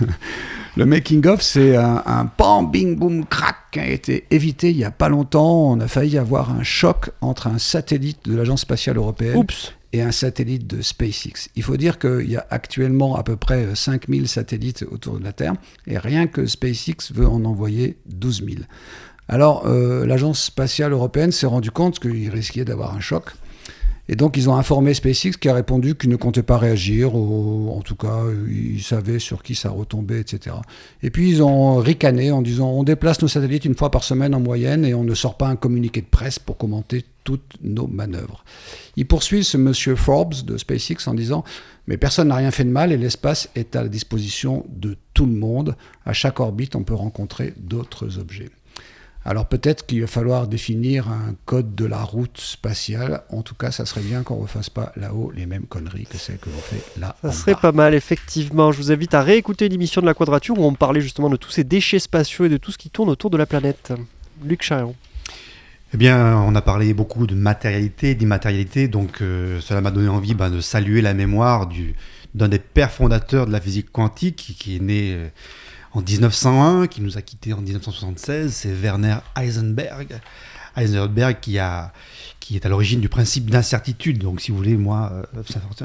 [0.76, 4.84] le making-of, c'est un, un pam, bing, boom, crack qui a été évité il n'y
[4.84, 5.70] a pas longtemps.
[5.70, 9.74] On a failli avoir un choc entre un satellite de l'Agence spatiale européenne Oups.
[9.92, 11.50] et un satellite de SpaceX.
[11.54, 15.32] Il faut dire qu'il y a actuellement à peu près 5000 satellites autour de la
[15.32, 15.54] Terre,
[15.86, 18.56] et rien que SpaceX veut en envoyer 12 000.
[19.32, 23.30] Alors, euh, l'agence spatiale européenne s'est rendu compte qu'il risquait d'avoir un choc.
[24.08, 27.70] Et donc, ils ont informé SpaceX qui a répondu qu'il ne comptait pas réagir, ou
[27.70, 30.56] en tout cas, ils savaient sur qui ça retombait, etc.
[31.04, 34.34] Et puis, ils ont ricané en disant on déplace nos satellites une fois par semaine
[34.34, 37.86] en moyenne et on ne sort pas un communiqué de presse pour commenter toutes nos
[37.86, 38.44] manœuvres.
[38.96, 41.44] Ils poursuivent ce monsieur Forbes de SpaceX en disant
[41.86, 45.26] mais personne n'a rien fait de mal et l'espace est à la disposition de tout
[45.26, 45.76] le monde.
[46.04, 48.50] À chaque orbite, on peut rencontrer d'autres objets.
[49.30, 53.22] Alors peut-être qu'il va falloir définir un code de la route spatiale.
[53.30, 56.18] En tout cas, ça serait bien qu'on ne refasse pas là-haut les mêmes conneries que
[56.18, 57.14] celles que l'on fait là.
[57.22, 57.60] Ça en serait bas.
[57.60, 58.72] pas mal, effectivement.
[58.72, 61.50] Je vous invite à réécouter l'émission de la Quadrature où on parlait justement de tous
[61.52, 63.92] ces déchets spatiaux et de tout ce qui tourne autour de la planète.
[64.44, 64.96] Luc Charion.
[65.94, 70.34] Eh bien, on a parlé beaucoup de matérialité, d'immatérialité, donc euh, cela m'a donné envie
[70.34, 71.94] ben, de saluer la mémoire du-
[72.34, 75.28] d'un des pères fondateurs de la physique quantique qui, qui est né euh,
[75.92, 80.20] en 1901, qui nous a quittés en 1976, c'est Werner Heisenberg.
[80.76, 81.92] Heisenberg qui, a,
[82.50, 84.18] qui est à l'origine du principe d'incertitude.
[84.18, 85.42] Donc, si vous voulez, moi, euh,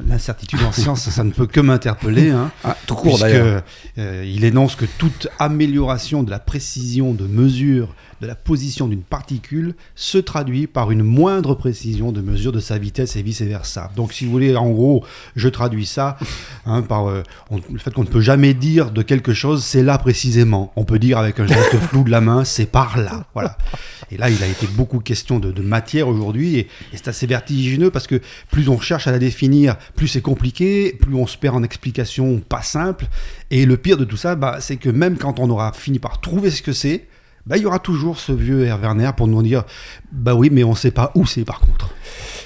[0.08, 2.32] l'incertitude en science, ça ne peut que m'interpeller.
[2.32, 3.62] hein Ah, tout court d'ailleurs.
[4.00, 9.04] euh, il énonce que toute amélioration de la précision de mesure de la position d'une
[9.04, 13.92] particule se traduit par une moindre précision de mesure de sa vitesse et vice-versa.
[13.96, 15.04] Donc si vous voulez, en gros,
[15.36, 16.18] je traduis ça
[16.66, 19.84] hein, par euh, on- le fait qu'on ne peut jamais dire de quelque chose, c'est
[19.84, 20.72] là précisément.
[20.78, 23.26] On peut dire avec un geste flou de la main, c'est par là.
[23.34, 23.58] Voilà.
[24.12, 27.28] Et là, il a été beaucoup question de, de matière aujourd'hui, et, et c'est assez
[27.28, 31.38] vertigineux parce que plus on cherche à la définir, plus c'est compliqué, plus on se
[31.38, 33.06] perd en explications pas simples.
[33.52, 36.22] Et le pire de tout ça, bah, c'est que même quand on aura fini par
[36.22, 37.06] trouver ce que c'est,
[37.46, 38.80] bah, il y aura toujours ce vieux R.
[38.82, 39.64] Werner pour nous dire
[40.12, 41.90] Bah oui, mais on sait pas où c'est par contre.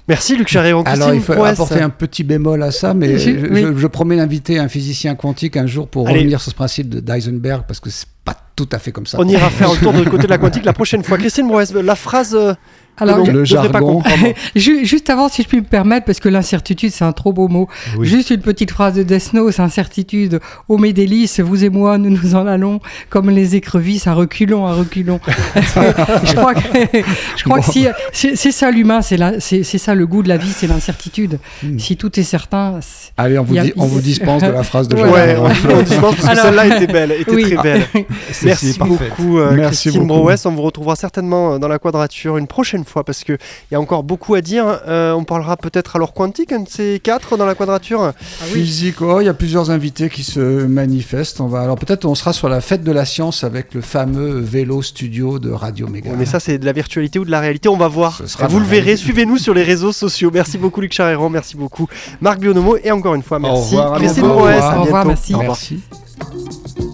[0.10, 0.82] Merci Luc Charion.
[0.84, 1.53] Alors, il faut Prouesse.
[1.53, 3.62] apporter un petit bémol à ça, mais Je- je, oui.
[3.62, 6.18] je- je promets d'inviter un physicien quantique un jour pour Allez.
[6.20, 9.20] revenir sur ce principe de d'Eisenberg, parce que c'est pas tout à fait comme ça.
[9.22, 11.18] On ira faire un tour de côté de la quantique la prochaine fois.
[11.20, 12.55] Christine Prouesse, la phrase euh,
[13.00, 13.80] Alors, le pas.
[14.56, 17.47] Ju- Juste avant, si je puis me permettre, parce que l'incertitude, c'est un trop beau
[17.47, 17.68] mot.
[17.97, 18.08] Oui.
[18.08, 20.39] Juste une petite phrase de Note, incertitude.
[20.68, 22.80] Ô mes délices, vous et moi, nous nous en allons
[23.10, 25.20] comme les écrevisses à reculons, à reculons.
[25.56, 26.62] je crois que,
[27.38, 27.88] je crois que si,
[28.36, 31.39] c'est ça l'humain, c'est ça le goût de la vie, c'est l'incertitude.
[31.64, 31.78] Hmm.
[31.80, 34.41] Si tout est certain, c'est- Allez, on vous, Il y a- dit- on vous dispense
[34.43, 35.45] de la phrase de Jean Ouais, on,
[35.78, 37.52] on dispense parce que celle-là était belle, était Oui.
[37.54, 37.84] très belle.
[38.43, 40.22] Merci beaucoup, euh, Merci Christine beaucoup.
[40.22, 40.45] Brouès.
[40.45, 43.38] On vous retrouvera certainement euh, dans la quadrature une prochaine fois parce qu'il
[43.72, 44.82] y a encore beaucoup à dire.
[44.88, 48.14] Euh, on parlera peut-être alors quantique, un de ces quatre dans la quadrature.
[48.20, 51.42] Physique, oh, il y a plusieurs invités qui se manifestent.
[51.42, 54.40] On va, alors peut-être on sera sur la fête de la science avec le fameux
[54.40, 56.12] vélo studio de Radio Méga.
[56.18, 57.70] Mais ça, c'est de la virtualité ou de la réalité.
[57.70, 58.22] On va voir.
[58.50, 58.98] Vous le verrez.
[58.98, 60.32] Suivez-nous sur les réseaux sociaux.
[60.34, 61.30] Merci beaucoup, Luc Charéron.
[61.30, 61.88] Merci beaucoup,
[62.22, 62.78] Marc Bionomo.
[62.84, 64.28] Et encore une fois, merci, revoir, à bientôt.
[64.28, 64.60] Brouès.
[64.60, 65.34] Au À revoir, merci.
[65.34, 65.58] Au revoir.
[65.58, 66.89] Merci.